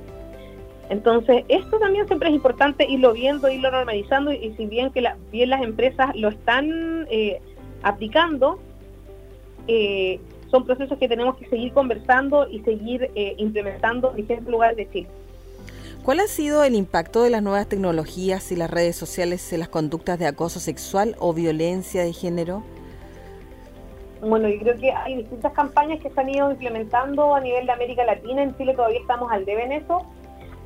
Entonces, 0.89 1.45
esto 1.47 1.80
también 1.80 2.08
siempre 2.08 2.30
es 2.30 2.36
importante 2.36 2.86
irlo 2.89 3.13
viendo, 3.13 3.49
irlo 3.49 3.71
normalizando 3.71 4.32
y, 4.32 4.54
si 4.58 4.65
bien 4.65 4.91
que 4.91 5.02
la, 5.02 5.17
bien 5.32 5.49
las 5.49 5.62
empresas 5.62 6.15
lo 6.15 6.30
están 6.30 7.08
eh, 7.10 7.41
aplicando, 7.82 8.60
son 10.52 10.65
procesos 10.65 10.97
que 10.97 11.08
tenemos 11.08 11.38
que 11.38 11.47
seguir 11.47 11.71
conversando 11.71 12.47
y 12.49 12.60
seguir 12.60 13.10
implementando 13.38 14.12
en 14.12 14.17
distintos 14.17 14.49
lugares 14.49 14.76
de 14.76 14.89
Chile. 14.91 15.08
¿Cuál 16.04 16.20
ha 16.20 16.28
sido 16.28 16.63
el 16.63 16.76
impacto 16.76 17.24
de 17.24 17.30
las 17.30 17.42
nuevas 17.42 17.68
tecnologías 17.68 18.52
y 18.52 18.56
las 18.56 18.70
redes 18.70 18.96
sociales 18.96 19.54
en 19.54 19.60
las 19.60 19.70
conductas 19.70 20.20
de 20.20 20.28
acoso 20.28 20.60
sexual 20.60 21.16
o 21.20 21.34
violencia 21.34 22.04
de 22.04 22.13
género? 22.13 22.63
Bueno, 24.22 24.48
yo 24.50 24.60
creo 24.60 24.78
que 24.78 24.92
hay 24.92 25.18
distintas 25.18 25.54
campañas 25.54 26.02
que 26.02 26.10
se 26.10 26.20
han 26.20 26.30
ido 26.30 26.52
implementando 26.52 27.36
a 27.36 27.42
nivel 27.42 27.66
de 27.66 27.72
América 27.72 28.06
Latina. 28.06 28.44
En 28.44 28.56
Chile 28.58 28.74
todavía 28.74 29.00
estamos 29.00 29.32
al 29.32 29.46
debe 29.46 29.63
en 29.63 29.72
eso 29.74 30.06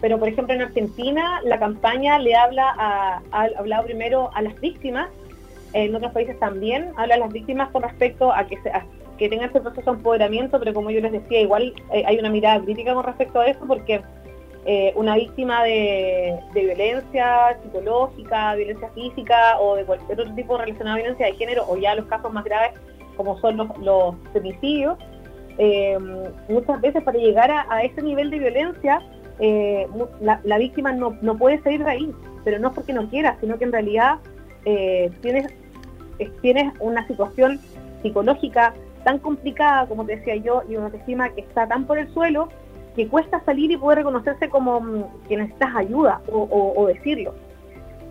pero 0.02 0.20
por 0.20 0.28
ejemplo 0.28 0.54
en 0.54 0.62
Argentina 0.62 1.42
la 1.44 1.60
campaña 1.60 2.20
le 2.20 2.36
habla 2.36 2.74
a, 2.78 3.22
ha 3.32 3.48
hablado 3.58 3.86
primero 3.86 4.30
a 4.34 4.42
las 4.42 4.60
víctimas, 4.60 5.10
en 5.74 5.96
otros 5.96 6.12
países 6.12 6.40
también 6.40 6.92
habla 6.98 7.16
a 7.16 7.18
las 7.18 7.34
víctimas 7.34 7.70
con 7.72 7.84
respecto 7.84 8.32
a 8.32 8.46
que, 8.46 8.58
se, 8.62 8.72
que 9.18 9.30
tengan 9.30 9.50
ese 9.50 9.60
proceso 9.60 9.92
de 9.92 9.98
empoderamiento, 9.98 10.60
pero 10.60 10.74
como 10.74 10.92
yo 10.92 11.02
les 11.02 11.12
decía, 11.12 11.42
igual 11.42 11.74
eh, 11.92 12.04
hay 12.06 12.18
una 12.20 12.30
mirada 12.30 12.64
crítica 12.64 12.94
con 12.94 13.04
respecto 13.04 13.40
a 13.40 13.48
eso 13.48 13.60
porque 13.68 14.02
eh, 14.70 14.92
una 14.98 15.16
víctima 15.16 15.64
de, 15.64 16.38
violencia 16.54 17.58
psicológica, 17.64 18.54
violencia 18.56 18.90
física 18.90 19.58
o 19.62 19.78
de 19.78 19.86
cualquier 19.86 20.20
otro 20.20 20.36
tipo 20.36 20.58
relacionado 20.58 20.96
a 20.96 20.98
violencia 20.98 21.26
de 21.28 21.34
género 21.36 21.66
o 21.70 21.78
ya 21.78 21.96
los 21.96 22.06
casos 22.08 22.34
más 22.34 22.44
graves 22.44 22.74
como 23.16 23.40
son 23.40 23.56
los, 23.56 23.78
los 23.78 24.16
femicidios, 24.34 24.98
eh, 25.58 25.98
muchas 26.50 26.82
veces 26.82 27.02
para 27.02 27.18
llegar 27.18 27.50
a 27.50 27.82
ese 27.82 28.02
nivel 28.02 28.30
de 28.30 28.40
violencia 28.40 29.02
eh, 29.40 29.88
la, 30.20 30.58
víctima 30.58 30.92
no, 30.92 31.18
no, 31.22 31.38
puede 31.38 31.62
salir 31.64 31.86
de 31.86 31.90
ahí, 31.90 32.14
pero 32.44 32.60
no 32.60 32.74
porque 32.74 32.92
no 32.92 33.10
quiera, 33.10 33.38
sino 33.40 33.58
que 33.58 33.64
en 33.64 33.72
realidad 33.72 34.20
tienes, 35.22 35.48
tienes 36.42 36.74
una 36.82 37.08
situación 37.08 37.62
psicológica 38.02 38.74
tan 39.06 39.20
complicada, 39.20 39.88
como 39.88 40.06
te 40.06 40.18
decía 40.18 40.36
yo, 40.36 40.64
y 40.68 40.76
una 40.76 40.88
autoestima 40.88 41.30
que 41.30 41.40
está 41.40 41.66
tan 41.68 41.86
por 41.86 41.98
el 41.98 42.14
suelo, 42.14 42.50
que 42.98 43.08
cuesta 43.08 43.42
salir 43.46 43.72
y 43.72 43.78
poder 43.78 44.00
reconocerse 44.00 44.50
como 44.50 44.82
mm, 44.82 45.04
que 45.30 45.38
necesitas 45.38 45.74
ayuda 45.76 46.20
o, 46.30 46.88
decirlo. 46.88 47.34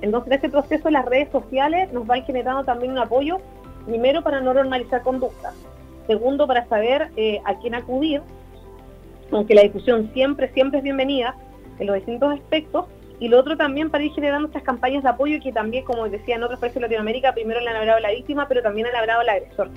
Entonces, 0.00 0.28
en 0.28 0.32
este 0.34 0.48
proceso, 0.48 0.88
las 0.90 1.04
redes 1.04 1.28
sociales 1.30 1.92
nos 1.92 2.06
van 2.06 2.22
generando 2.24 2.64
también 2.64 2.92
un 2.92 2.98
apoyo, 2.98 3.38
primero 3.84 4.22
para 4.22 4.40
no 4.40 4.54
normalizar 4.54 5.02
conductas, 5.02 5.54
segundo 6.06 6.46
para 6.46 6.66
saber 6.66 7.10
eh, 7.16 7.40
a 7.44 7.56
quién 7.56 7.74
acudir 7.74 8.22
aunque 9.32 9.54
la 9.54 9.62
discusión 9.62 10.10
siempre, 10.14 10.48
siempre 10.52 10.78
es 10.78 10.84
bienvenida 10.84 11.34
en 11.80 11.88
los 11.88 11.96
distintos 11.96 12.32
aspectos, 12.32 12.86
y 13.18 13.28
lo 13.28 13.40
otro 13.40 13.56
también 13.56 13.90
para 13.90 14.04
ir 14.04 14.12
generando 14.12 14.46
estas 14.46 14.62
campañas 14.62 15.02
de 15.02 15.08
apoyo 15.08 15.40
que 15.42 15.52
también, 15.52 15.84
como 15.84 16.08
decía 16.08 16.36
en 16.36 16.42
otros 16.42 16.60
países 16.60 16.76
de 16.76 16.82
Latinoamérica, 16.82 17.32
primero 17.32 17.60
le 17.60 17.70
han 17.70 17.76
hablado 17.76 17.98
a 17.98 18.00
la 18.00 18.10
víctima, 18.12 18.46
pero 18.46 18.62
también 18.62 18.86
han 18.86 18.94
hablado 18.94 19.20
al 19.20 19.28
agresor. 19.28 19.70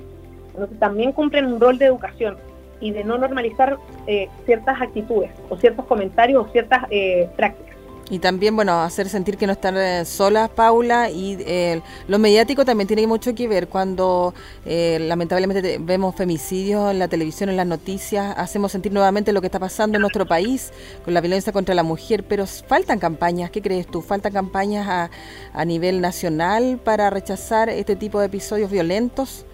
Entonces 0.52 0.78
también 0.78 1.12
cumplen 1.12 1.46
un 1.46 1.60
rol 1.60 1.78
de 1.78 1.86
educación 1.86 2.36
y 2.80 2.92
de 2.92 3.04
no 3.04 3.18
normalizar 3.18 3.78
eh, 4.06 4.28
ciertas 4.46 4.80
actitudes 4.80 5.30
o 5.48 5.56
ciertos 5.56 5.86
comentarios 5.86 6.46
o 6.46 6.52
ciertas 6.52 6.84
eh, 6.90 7.28
prácticas. 7.36 7.70
Y 8.10 8.18
también, 8.18 8.56
bueno, 8.56 8.82
hacer 8.82 9.08
sentir 9.08 9.36
que 9.36 9.46
no 9.46 9.52
están 9.52 9.76
eh, 9.76 10.04
solas, 10.04 10.50
Paula, 10.50 11.10
y 11.10 11.38
eh, 11.46 11.80
lo 12.08 12.18
mediático 12.18 12.64
también 12.64 12.88
tiene 12.88 13.06
mucho 13.06 13.36
que 13.36 13.46
ver 13.46 13.68
cuando 13.68 14.34
eh, 14.66 14.98
lamentablemente 15.00 15.78
vemos 15.80 16.16
femicidios 16.16 16.90
en 16.90 16.98
la 16.98 17.06
televisión, 17.06 17.50
en 17.50 17.56
las 17.56 17.68
noticias, 17.68 18.34
hacemos 18.36 18.72
sentir 18.72 18.92
nuevamente 18.92 19.32
lo 19.32 19.40
que 19.40 19.46
está 19.46 19.60
pasando 19.60 19.96
en 19.96 20.00
nuestro 20.00 20.26
país 20.26 20.72
con 21.04 21.14
la 21.14 21.20
violencia 21.20 21.52
contra 21.52 21.72
la 21.72 21.84
mujer, 21.84 22.24
pero 22.24 22.46
faltan 22.48 22.98
campañas, 22.98 23.52
¿qué 23.52 23.62
crees 23.62 23.86
tú? 23.86 24.02
¿Faltan 24.02 24.32
campañas 24.32 24.88
a, 24.88 25.10
a 25.52 25.64
nivel 25.64 26.00
nacional 26.00 26.80
para 26.82 27.10
rechazar 27.10 27.68
este 27.68 27.94
tipo 27.94 28.18
de 28.18 28.26
episodios 28.26 28.72
violentos? 28.72 29.46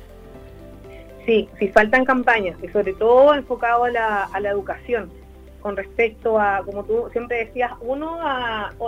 Sí, 1.27 1.49
sí 1.59 1.69
faltan 1.69 2.05
campañas, 2.05 2.57
y 2.62 2.69
sobre 2.69 2.95
todo 2.95 3.35
enfocado 3.35 3.85
a 3.85 3.91
la, 3.91 4.25
a 4.25 4.41
la 4.41 4.51
educación 4.51 5.11
con 5.67 5.77
respecto 5.77 6.39
a, 6.39 6.62
como 6.65 6.85
tú 6.85 7.09
siempre 7.11 7.39
decías, 7.39 7.73
uno, 7.81 8.21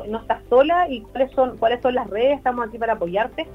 no 0.07 0.19
estás 0.21 0.41
sola 0.49 0.89
y 0.89 1.01
cuáles 1.01 1.33
son, 1.33 1.57
cuáles 1.59 1.83
son 1.83 1.97
las 1.97 2.09
redes, 2.09 2.39
estamos 2.39 2.69
aquí 2.69 2.79
para 2.79 2.93
apoyarte, 2.93 3.49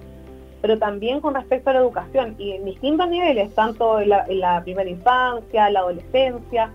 pero 0.61 0.77
también 0.77 1.21
con 1.21 1.33
respecto 1.33 1.69
a 1.69 1.73
la 1.73 1.79
educación 1.79 2.35
y 2.37 2.51
en 2.51 2.65
distintos 2.65 3.07
niveles, 3.09 3.55
tanto 3.55 4.01
en 4.01 4.09
la, 4.09 4.61
primera 4.65 4.89
infancia, 4.89 5.69
la 5.69 5.79
adolescencia, 5.79 6.69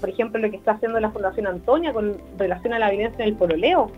por 0.00 0.08
ejemplo, 0.08 0.40
lo 0.40 0.50
que 0.50 0.56
está 0.56 0.72
haciendo 0.72 0.98
la 0.98 1.10
Fundación 1.10 1.46
Antonia 1.46 1.92
con 1.92 2.16
relación 2.36 2.72
a 2.72 2.80
la 2.80 2.90
violencia 2.90 3.22
en 3.22 3.30
el 3.30 3.36
pololeo, 3.36 3.92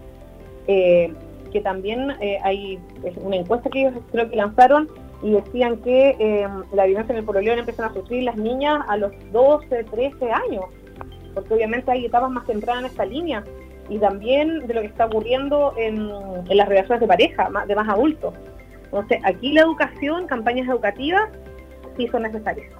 eh, 0.66 1.10
que 1.50 1.62
también 1.62 2.10
eh, 2.20 2.38
hay 2.42 2.78
una 3.16 3.36
encuesta 3.36 3.70
que 3.70 3.80
ellos 3.80 3.94
creo 4.12 4.28
que 4.28 4.36
lanzaron 4.36 4.90
y 5.22 5.32
decían 5.32 5.76
que 5.78 6.16
eh, 6.18 6.48
la 6.72 6.86
violencia 6.86 7.12
en 7.12 7.18
el 7.18 7.24
pololeo 7.24 7.54
empiezan 7.54 7.90
a 7.90 7.94
sufrir 7.94 8.24
las 8.24 8.36
niñas 8.36 8.84
a 8.88 8.96
los 8.96 9.12
12, 9.32 9.84
13 9.84 10.32
años, 10.32 10.64
porque 11.34 11.54
obviamente 11.54 11.90
hay 11.90 12.06
etapas 12.06 12.30
más 12.30 12.46
tempranas 12.46 12.84
en 12.84 12.90
esta 12.90 13.04
línea, 13.04 13.44
y 13.88 13.98
también 13.98 14.66
de 14.66 14.74
lo 14.74 14.80
que 14.80 14.86
está 14.86 15.06
ocurriendo 15.06 15.74
en, 15.76 16.08
las 16.56 16.68
relaciones 16.68 17.00
de 17.00 17.06
pareja, 17.06 17.50
de 17.66 17.74
más 17.74 17.88
adultos. 17.88 18.34
Entonces, 18.84 19.20
aquí 19.24 19.52
la 19.52 19.62
educación, 19.62 20.26
campañas 20.26 20.68
educativas, 20.68 21.28
sí 21.96 22.06
son 22.08 22.22
necesarias. 22.22 22.72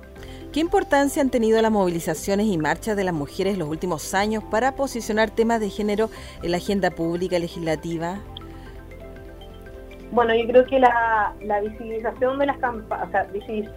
¿Qué 0.52 0.60
importancia 0.60 1.22
han 1.22 1.30
tenido 1.30 1.60
las 1.62 1.70
movilizaciones 1.70 2.46
y 2.46 2.58
marchas 2.58 2.96
de 2.96 3.04
las 3.04 3.14
mujeres 3.14 3.58
los 3.58 3.68
últimos 3.68 4.14
años 4.14 4.42
para 4.50 4.74
posicionar 4.74 5.30
temas 5.30 5.60
de 5.60 5.70
género 5.70 6.10
en 6.42 6.50
la 6.52 6.56
agenda 6.56 6.90
pública 6.90 7.38
legislativa? 7.38 8.18
Bueno, 10.12 10.34
yo 10.34 10.46
creo 10.46 10.66
que 10.66 10.80
la, 10.80 11.34
visibilización 11.62 12.38
de 12.38 12.46
las 12.46 12.58
campañas, 12.58 13.08
o 13.08 13.10
sea, 13.12 13.28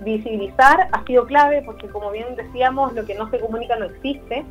visibilizar 0.01 0.89
ha 0.91 1.05
sido 1.05 1.25
clave 1.25 1.61
porque 1.63 1.87
como 1.87 2.09
bien 2.11 2.35
decíamos, 2.35 2.93
lo 2.93 3.05
que 3.05 3.13
no 3.13 3.29
se 3.29 3.39
comunica 3.39 3.75
no 3.75 3.85
existe 3.85 4.43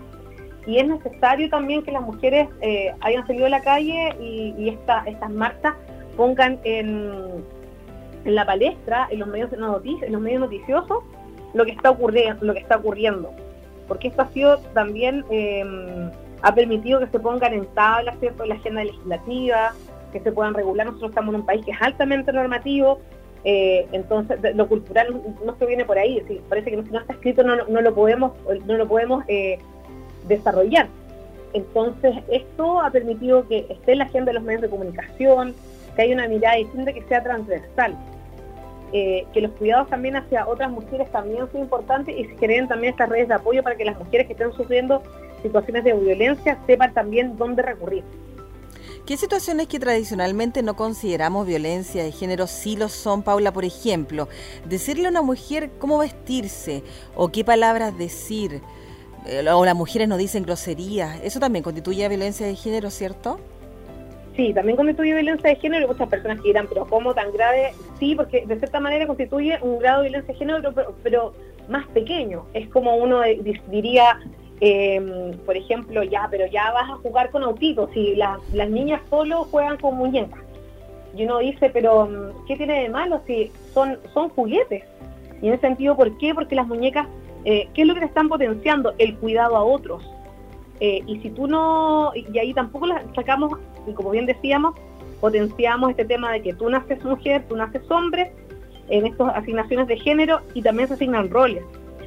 y 0.67 0.79
es 0.79 0.87
necesario 0.87 1.51
también 1.51 1.83
que 1.83 1.91
las 1.91 2.03
mujeres 2.03 2.49
eh, 2.61 2.95
hayan 3.01 3.27
salido 3.27 3.47
a 3.47 3.49
la 3.49 3.63
calle 3.63 4.15
y, 4.21 4.69
estas 4.69 5.31
marchas 5.31 5.75
pongan 6.17 6.61
en, 6.63 7.45
la 8.25 8.47
palestra, 8.47 9.09
en 9.11 9.19
los 9.19 9.29
medios 9.29 9.53
en 9.53 10.13
los 10.13 10.21
medios 10.21 10.41
noticiosos, 10.41 11.03
lo 11.55 11.65
que 11.65 11.73
está 11.73 11.91
ocurriendo, 11.91 12.45
lo 12.45 12.55
que 12.55 12.61
está 12.61 12.77
ocurriendo. 12.77 13.33
Porque 13.89 14.09
esto 14.09 14.23
ha 14.23 14.29
sido 14.29 14.59
también 14.73 15.25
eh, 15.31 15.65
ha 16.43 16.55
permitido 16.55 17.01
que 17.01 17.09
se 17.09 17.19
pongan 17.19 17.55
en 17.55 17.67
tabla 17.75 18.15
¿cierto? 18.21 18.45
la 18.45 18.55
agenda 18.55 18.85
legislativa, 18.85 19.73
que 20.13 20.21
se 20.21 20.33
puedan 20.33 20.55
regular. 20.55 20.87
Nosotros 20.87 21.11
estamos 21.11 21.35
en 21.35 21.41
un 21.41 21.47
país 21.47 21.65
que 21.65 21.73
es 21.73 21.83
altamente 21.83 22.33
normativo, 22.33 23.01
eh, 23.45 23.87
entonces 23.93 24.39
lo 24.55 24.69
cultural 24.69 25.21
no, 25.45 25.57
se 25.57 25.67
viene 25.67 25.85
por 25.85 25.99
ahí. 25.99 26.23
parece 26.49 26.71
que 26.71 26.83
si 26.83 26.91
no 26.91 27.01
está 27.01 27.15
escrito 27.15 27.43
no, 27.43 27.57
no 27.67 27.81
lo 27.81 27.95
podemos, 27.95 28.33
no 28.67 28.77
lo 28.77 28.87
podemos 28.87 29.25
eh, 29.29 29.59
desarrollar. 30.29 30.87
Entonces 31.53 32.15
esto 32.31 32.81
ha 32.81 32.91
permitido 32.91 33.47
que 33.49 33.67
esté 33.69 33.93
en 33.93 33.99
la 33.99 34.05
agenda 34.05 34.31
de 34.31 34.35
los 34.35 34.43
medios 34.43 34.63
de 34.63 34.69
comunicación, 34.69 35.55
que 35.97 36.03
haya 36.03 36.15
una 36.15 36.29
mirada 36.29 36.57
distinta 36.57 36.93
que 36.93 37.03
sea 37.03 37.23
transversal. 37.23 37.97
Eh, 38.95 39.27
que 39.33 39.41
los 39.41 39.53
cuidados 39.53 39.89
también 39.89 40.17
hacia 40.17 40.47
otras 40.47 40.71
mujeres 40.71 41.11
también 41.11 41.51
son 41.51 41.63
importantes 41.63 42.15
y 42.15 42.27
se 42.27 42.37
generen 42.37 42.69
también 42.69 42.93
estas 42.93 43.09
redes 43.09 43.27
de 43.27 43.35
apoyo 43.35 43.63
para 43.63 43.75
que 43.75 43.87
las 43.87 43.99
mujeres 43.99 44.27
que 44.27 44.35
estén 44.35 44.53
sufriendo 44.53 45.03
situaciones 45.43 45.83
de 45.85 45.95
violencia 45.95 46.59
sepan 46.67 46.93
también 46.93 47.39
dónde 47.39 47.63
recurrir. 47.63 48.05
¿Qué 49.13 49.19
situaciones 49.19 49.67
que 49.67 49.79
tradicionalmente 49.79 50.63
no 50.63 50.75
consideramos 50.75 51.47
violencia 51.47 52.03
de 52.03 52.13
género 52.13 52.47
sí 52.47 52.79
lo 52.79 52.89
son, 52.89 53.23
Paula? 53.23 53.53
Por 53.53 53.67
ejemplo, 53.67 54.27
decirle 54.65 55.07
a 55.07 55.11
una 55.11 55.21
mujer 55.21 55.69
cómo 55.79 55.99
vestirse 55.99 56.83
o 57.15 57.31
qué 57.31 57.45
palabras 57.45 57.99
decir, 57.99 58.63
eh, 59.27 59.47
o 59.51 59.67
las 59.67 59.75
mujeres 59.75 60.09
no 60.09 60.17
dicen 60.17 60.45
groserías, 60.45 61.21
eso 61.23 61.41
también 61.41 61.63
constituye 61.63 62.09
violencia 62.09 62.47
de 62.47 62.57
género, 62.57 62.89
¿cierto? 62.89 63.39
Sí, 64.35 64.55
también 64.55 64.79
constituye 64.79 65.13
violencia 65.13 65.51
de 65.51 65.57
género. 65.57 65.89
Muchas 65.89 66.09
personas 66.09 66.41
que 66.41 66.49
dirán, 66.49 66.67
pero 66.67 66.87
¿cómo 66.87 67.13
tan 67.13 67.35
grave? 67.35 67.75
Sí, 67.99 68.15
porque 68.15 68.47
de 68.47 68.57
cierta 68.57 68.81
manera 68.81 69.07
constituye 69.07 69.59
un 69.61 69.79
grado 69.79 70.05
de 70.05 70.09
violencia 70.09 70.33
de 70.33 70.39
género, 70.39 70.73
pero, 71.03 71.35
más 71.69 71.87
pequeño. 71.89 72.47
Es 72.55 72.67
como 72.71 72.97
uno 72.97 73.21
diría, 73.69 74.19
em, 74.65 75.37
por 75.45 75.57
ejemplo, 75.57 76.05
ya, 76.05 76.29
pero 76.31 76.47
ya 76.47 76.71
vas 76.73 76.89
a 76.89 76.97
jugar 76.97 77.31
con 77.31 77.43
autitos. 77.43 77.91
Si 77.93 78.15
las 78.15 78.71
niñas 78.71 79.03
solo 79.11 79.45
juegan 79.51 79.77
con 79.77 79.97
muñecas. 79.97 80.39
Y 81.17 81.25
uno 81.25 81.39
dice, 81.39 81.69
pero 81.71 82.07
mm, 82.07 82.47
¿qué 82.47 82.57
tiene 82.57 82.83
de 82.83 82.89
malo 82.89 83.21
si 83.27 83.51
son, 83.75 83.99
son 84.15 84.29
juguetes? 84.31 84.85
Y 85.43 85.49
en 85.49 85.55
ese 85.55 85.63
sentido, 85.63 85.97
¿por 85.97 86.17
qué? 86.19 86.33
Porque 86.33 86.55
las 86.55 86.69
muñecas, 86.69 87.09
eh, 87.45 87.69
¿qué 87.75 87.83
es 87.83 87.89
lo 87.89 87.95
que 87.95 88.01
te 88.01 88.07
están 88.07 88.29
potenciando? 88.29 88.95
El 88.99 89.17
cuidado 89.17 89.57
a 89.57 89.65
otros. 89.65 90.09
Eh, 90.79 91.03
y 91.07 91.19
si 91.19 91.31
tú 91.31 91.49
no, 91.49 92.13
y 92.15 92.39
ahí 92.39 92.55
tampoco 92.55 92.87
las 92.87 93.03
sacamos 93.15 93.59
y 93.87 93.93
como 93.93 94.11
bien 94.11 94.27
decíamos, 94.27 94.75
potenciamos 95.21 95.91
este 95.91 96.05
tema 96.05 96.33
de 96.33 96.43
que 96.43 96.55
tú 96.55 96.71
naces 96.71 97.05
mujer, 97.05 97.45
tú 97.49 97.57
naces 97.57 97.83
hombre, 97.91 98.33
en 98.89 99.07
estas 99.07 99.35
asignaciones 99.37 99.87
de 99.89 99.97
género 99.99 100.41
y 100.55 100.63
también 100.63 100.89
se 100.89 100.95
asignan 100.95 101.31
roles. 101.31 101.65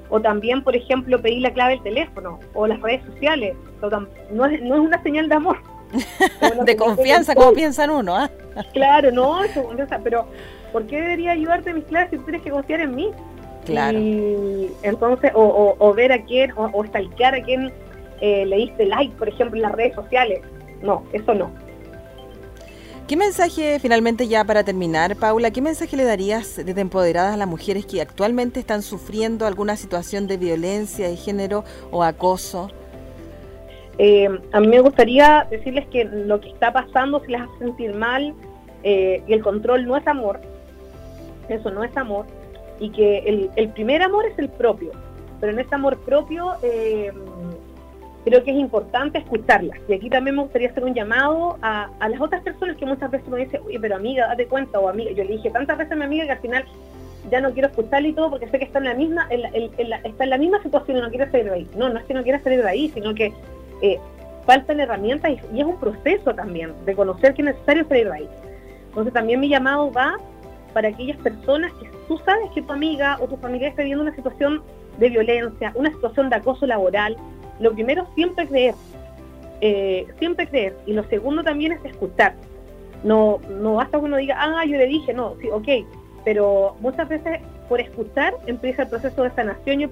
O 0.09 0.19
también, 0.21 0.63
por 0.63 0.75
ejemplo, 0.75 1.21
pedir 1.21 1.41
la 1.41 1.51
clave 1.51 1.73
del 1.73 1.83
teléfono 1.83 2.39
o 2.53 2.67
las 2.67 2.79
redes 2.81 3.03
sociales. 3.05 3.55
No 4.31 4.45
es, 4.45 4.61
no 4.61 4.75
es 4.75 4.81
una 4.81 5.01
señal 5.03 5.29
de 5.29 5.35
amor. 5.35 5.57
de 6.65 6.75
confianza, 6.75 7.35
como 7.35 7.53
piensan 7.53 7.89
uno. 7.89 8.15
¿ah? 8.15 8.29
Claro, 8.73 9.11
no, 9.11 9.41
pero 10.03 10.25
¿por 10.71 10.85
qué 10.87 11.01
debería 11.01 11.31
ayudarte 11.31 11.73
mis 11.73 11.83
claves 11.85 12.09
si 12.11 12.17
tú 12.17 12.23
tienes 12.23 12.41
que 12.41 12.51
confiar 12.51 12.81
en 12.81 12.95
mí? 12.95 13.11
Claro. 13.65 13.97
Y 13.97 14.71
entonces, 14.83 15.31
o, 15.33 15.93
ver 15.95 16.11
a 16.11 16.23
quién, 16.23 16.51
o, 16.55 16.69
o 16.71 16.85
stalkear 16.85 17.35
a 17.35 17.43
quién 17.43 17.71
eh, 18.21 18.45
le 18.45 18.57
diste 18.57 18.85
like, 18.85 19.13
por 19.17 19.27
ejemplo, 19.27 19.57
en 19.57 19.63
las 19.63 19.71
redes 19.73 19.95
sociales. 19.95 20.41
No, 20.81 21.03
eso 21.13 21.33
no. 21.33 21.51
¿Qué 23.07 23.17
mensaje, 23.17 23.77
finalmente 23.79 24.27
ya 24.27 24.43
para 24.43 24.63
terminar, 24.63 25.15
Paula, 25.15 25.51
qué 25.51 25.61
mensaje 25.61 25.95
le 25.95 26.05
darías 26.05 26.55
desde 26.55 26.81
Empoderadas 26.81 27.35
a 27.35 27.37
las 27.37 27.47
mujeres 27.47 27.85
que 27.85 28.01
actualmente 28.01 28.59
están 28.59 28.81
sufriendo 28.81 29.45
alguna 29.45 29.75
situación 29.75 30.25
de 30.25 30.37
violencia 30.37 31.07
de 31.07 31.15
género 31.15 31.63
o 31.91 32.01
acoso? 32.01 32.71
Eh, 33.99 34.27
a 34.51 34.59
mí 34.59 34.67
me 34.67 34.79
gustaría 34.79 35.45
decirles 35.51 35.85
que 35.91 36.05
lo 36.05 36.41
que 36.41 36.49
está 36.49 36.73
pasando 36.73 37.19
se 37.19 37.27
les 37.27 37.41
hace 37.41 37.59
sentir 37.59 37.93
mal 37.93 38.33
eh, 38.81 39.21
y 39.27 39.33
el 39.33 39.43
control 39.43 39.85
no 39.85 39.97
es 39.97 40.07
amor, 40.07 40.41
eso 41.47 41.69
no 41.69 41.83
es 41.83 41.95
amor, 41.95 42.25
y 42.79 42.89
que 42.89 43.19
el, 43.19 43.51
el 43.55 43.69
primer 43.69 44.01
amor 44.01 44.25
es 44.25 44.39
el 44.39 44.49
propio, 44.49 44.93
pero 45.39 45.51
en 45.51 45.59
ese 45.59 45.75
amor 45.75 45.99
propio 45.99 46.53
eh, 46.63 47.11
creo 48.25 48.43
que 48.43 48.51
es 48.51 48.57
importante 48.57 49.19
escucharlas. 49.19 49.79
Y 49.87 49.93
aquí 49.93 50.09
también 50.09 50.35
me 50.35 50.41
gustaría 50.41 50.69
hacer 50.69 50.83
un 50.83 50.95
llamado 50.95 51.57
a, 51.61 51.89
las 52.09 52.19
otras 52.19 52.41
personas 52.41 52.75
que 52.75 52.85
muchas 52.85 53.11
veces 53.11 53.27
me 53.29 53.45
dicen, 53.45 53.61
oye, 53.65 53.79
pero 53.79 53.95
amiga, 53.95 54.27
date 54.27 54.47
cuenta, 54.47 54.79
o 54.79 54.89
amiga. 54.89 55.11
Yo 55.11 55.23
le 55.23 55.33
dije 55.33 55.51
tantas 55.51 55.77
veces 55.77 55.93
a 55.93 55.95
mi 55.95 56.03
amiga 56.03 56.25
que 56.25 56.31
al 56.31 56.39
final 56.39 56.65
ya 57.29 57.39
no 57.39 57.53
quiero 57.53 57.69
escucharle 57.69 58.09
y 58.09 58.13
todo 58.13 58.31
porque 58.31 58.47
sé 58.49 58.59
que 58.59 58.65
está 58.65 58.79
en 58.79 58.85
la 58.85 58.93
misma 58.93 59.27
está 60.03 60.23
en 60.23 60.29
la 60.29 60.37
misma 60.37 60.61
situación 60.61 60.97
y 60.97 61.01
no 61.01 61.09
quiere 61.09 61.29
salir 61.29 61.45
de 61.45 61.53
ahí. 61.53 61.67
No, 61.77 61.89
no 61.89 61.99
es 61.99 62.05
que 62.05 62.13
no 62.15 62.23
quiera 62.23 62.41
salir 62.41 62.61
de 62.61 62.69
ahí, 62.69 62.91
sino 62.93 63.13
que 63.13 63.31
eh, 63.81 63.99
faltan 64.45 64.79
herramientas 64.79 65.31
y, 65.53 65.59
es 65.59 65.65
un 65.65 65.79
proceso 65.79 66.33
también 66.33 66.73
de 66.85 66.95
conocer 66.95 67.35
que 67.35 67.43
es 67.43 67.45
necesario 67.47 67.87
salir 67.87 68.07
de 68.07 68.13
ahí. 68.13 68.29
Entonces 68.87 69.13
también 69.13 69.39
mi 69.39 69.49
llamado 69.49 69.91
va 69.91 70.17
para 70.73 70.89
aquellas 70.89 71.17
personas 71.17 71.71
que 71.73 71.89
tú 72.07 72.17
sabes 72.25 72.49
que 72.55 72.61
tu 72.63 72.73
amiga 72.73 73.17
o 73.21 73.27
tu 73.27 73.37
familia 73.37 73.69
está 73.69 73.83
viviendo 73.83 74.03
una 74.03 74.15
situación 74.15 74.63
de 74.97 75.09
violencia, 75.09 75.71
una 75.75 75.91
situación 75.91 76.29
de 76.29 76.37
acoso 76.37 76.65
laboral, 76.65 77.17
lo 77.59 77.73
primero, 77.73 78.07
siempre 78.15 78.47
creer. 78.47 78.75
Eh, 79.61 80.07
siempre 80.19 80.47
creer. 80.47 80.75
Y 80.85 80.93
lo 80.93 81.03
segundo 81.05 81.43
también 81.43 81.71
es 81.71 81.85
escuchar. 81.85 82.35
No, 83.03 83.39
no 83.49 83.75
basta 83.75 83.99
que 83.99 84.05
uno 84.05 84.17
diga, 84.17 84.35
ah, 84.39 84.65
yo 84.65 84.77
le 84.77 84.87
dije, 84.87 85.13
no, 85.13 85.35
sí, 85.41 85.49
ok. 85.49 85.87
Pero 86.23 86.75
muchas 86.79 87.07
veces 87.07 87.39
por 87.69 87.79
escuchar 87.79 88.33
empieza 88.47 88.83
el 88.83 88.89
proceso 88.89 89.23
de 89.23 89.31
sanación 89.31 89.81
y 89.81 89.83
el 89.83 89.91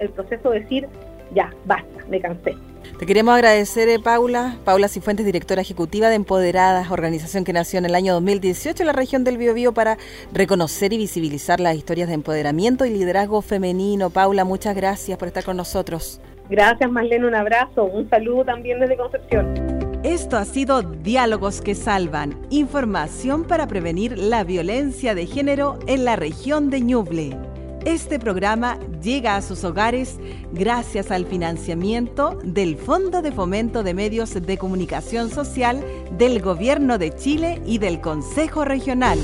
el 0.00 0.08
proceso 0.10 0.50
de 0.50 0.60
decir, 0.60 0.88
ya, 1.34 1.52
basta, 1.64 2.04
me 2.08 2.20
cansé. 2.20 2.54
Te 2.98 3.04
queremos 3.04 3.34
agradecer, 3.34 3.88
eh, 3.88 3.98
Paula. 3.98 4.56
Paula 4.64 4.88
Cifuentes, 4.88 5.26
directora 5.26 5.60
ejecutiva 5.60 6.08
de 6.08 6.14
Empoderadas, 6.14 6.90
organización 6.90 7.44
que 7.44 7.52
nació 7.52 7.78
en 7.78 7.84
el 7.84 7.94
año 7.94 8.14
2018 8.14 8.82
en 8.82 8.86
la 8.86 8.92
región 8.92 9.22
del 9.22 9.36
Biobío 9.36 9.72
para 9.72 9.98
reconocer 10.32 10.92
y 10.92 10.98
visibilizar 10.98 11.60
las 11.60 11.76
historias 11.76 12.08
de 12.08 12.14
empoderamiento 12.14 12.86
y 12.86 12.90
liderazgo 12.90 13.42
femenino. 13.42 14.10
Paula, 14.10 14.44
muchas 14.44 14.74
gracias 14.74 15.18
por 15.18 15.28
estar 15.28 15.44
con 15.44 15.56
nosotros. 15.56 16.20
Gracias, 16.48 16.90
Marlene, 16.90 17.26
un 17.26 17.34
abrazo, 17.34 17.84
un 17.84 18.08
saludo 18.08 18.44
también 18.44 18.80
desde 18.80 18.96
Concepción. 18.96 19.54
Esto 20.04 20.36
ha 20.36 20.44
sido 20.44 20.82
Diálogos 20.82 21.60
que 21.60 21.74
Salvan, 21.74 22.38
información 22.50 23.44
para 23.44 23.66
prevenir 23.66 24.16
la 24.16 24.44
violencia 24.44 25.16
de 25.16 25.26
género 25.26 25.78
en 25.88 26.04
la 26.04 26.14
región 26.14 26.70
de 26.70 26.80
Ñuble. 26.80 27.36
Este 27.84 28.18
programa 28.18 28.78
llega 29.02 29.36
a 29.36 29.42
sus 29.42 29.64
hogares 29.64 30.18
gracias 30.52 31.10
al 31.10 31.24
financiamiento 31.26 32.38
del 32.44 32.76
Fondo 32.76 33.22
de 33.22 33.32
Fomento 33.32 33.82
de 33.82 33.94
Medios 33.94 34.34
de 34.34 34.58
Comunicación 34.58 35.30
Social 35.30 35.84
del 36.12 36.40
Gobierno 36.40 36.98
de 36.98 37.12
Chile 37.12 37.60
y 37.64 37.78
del 37.78 38.00
Consejo 38.00 38.64
Regional. 38.64 39.18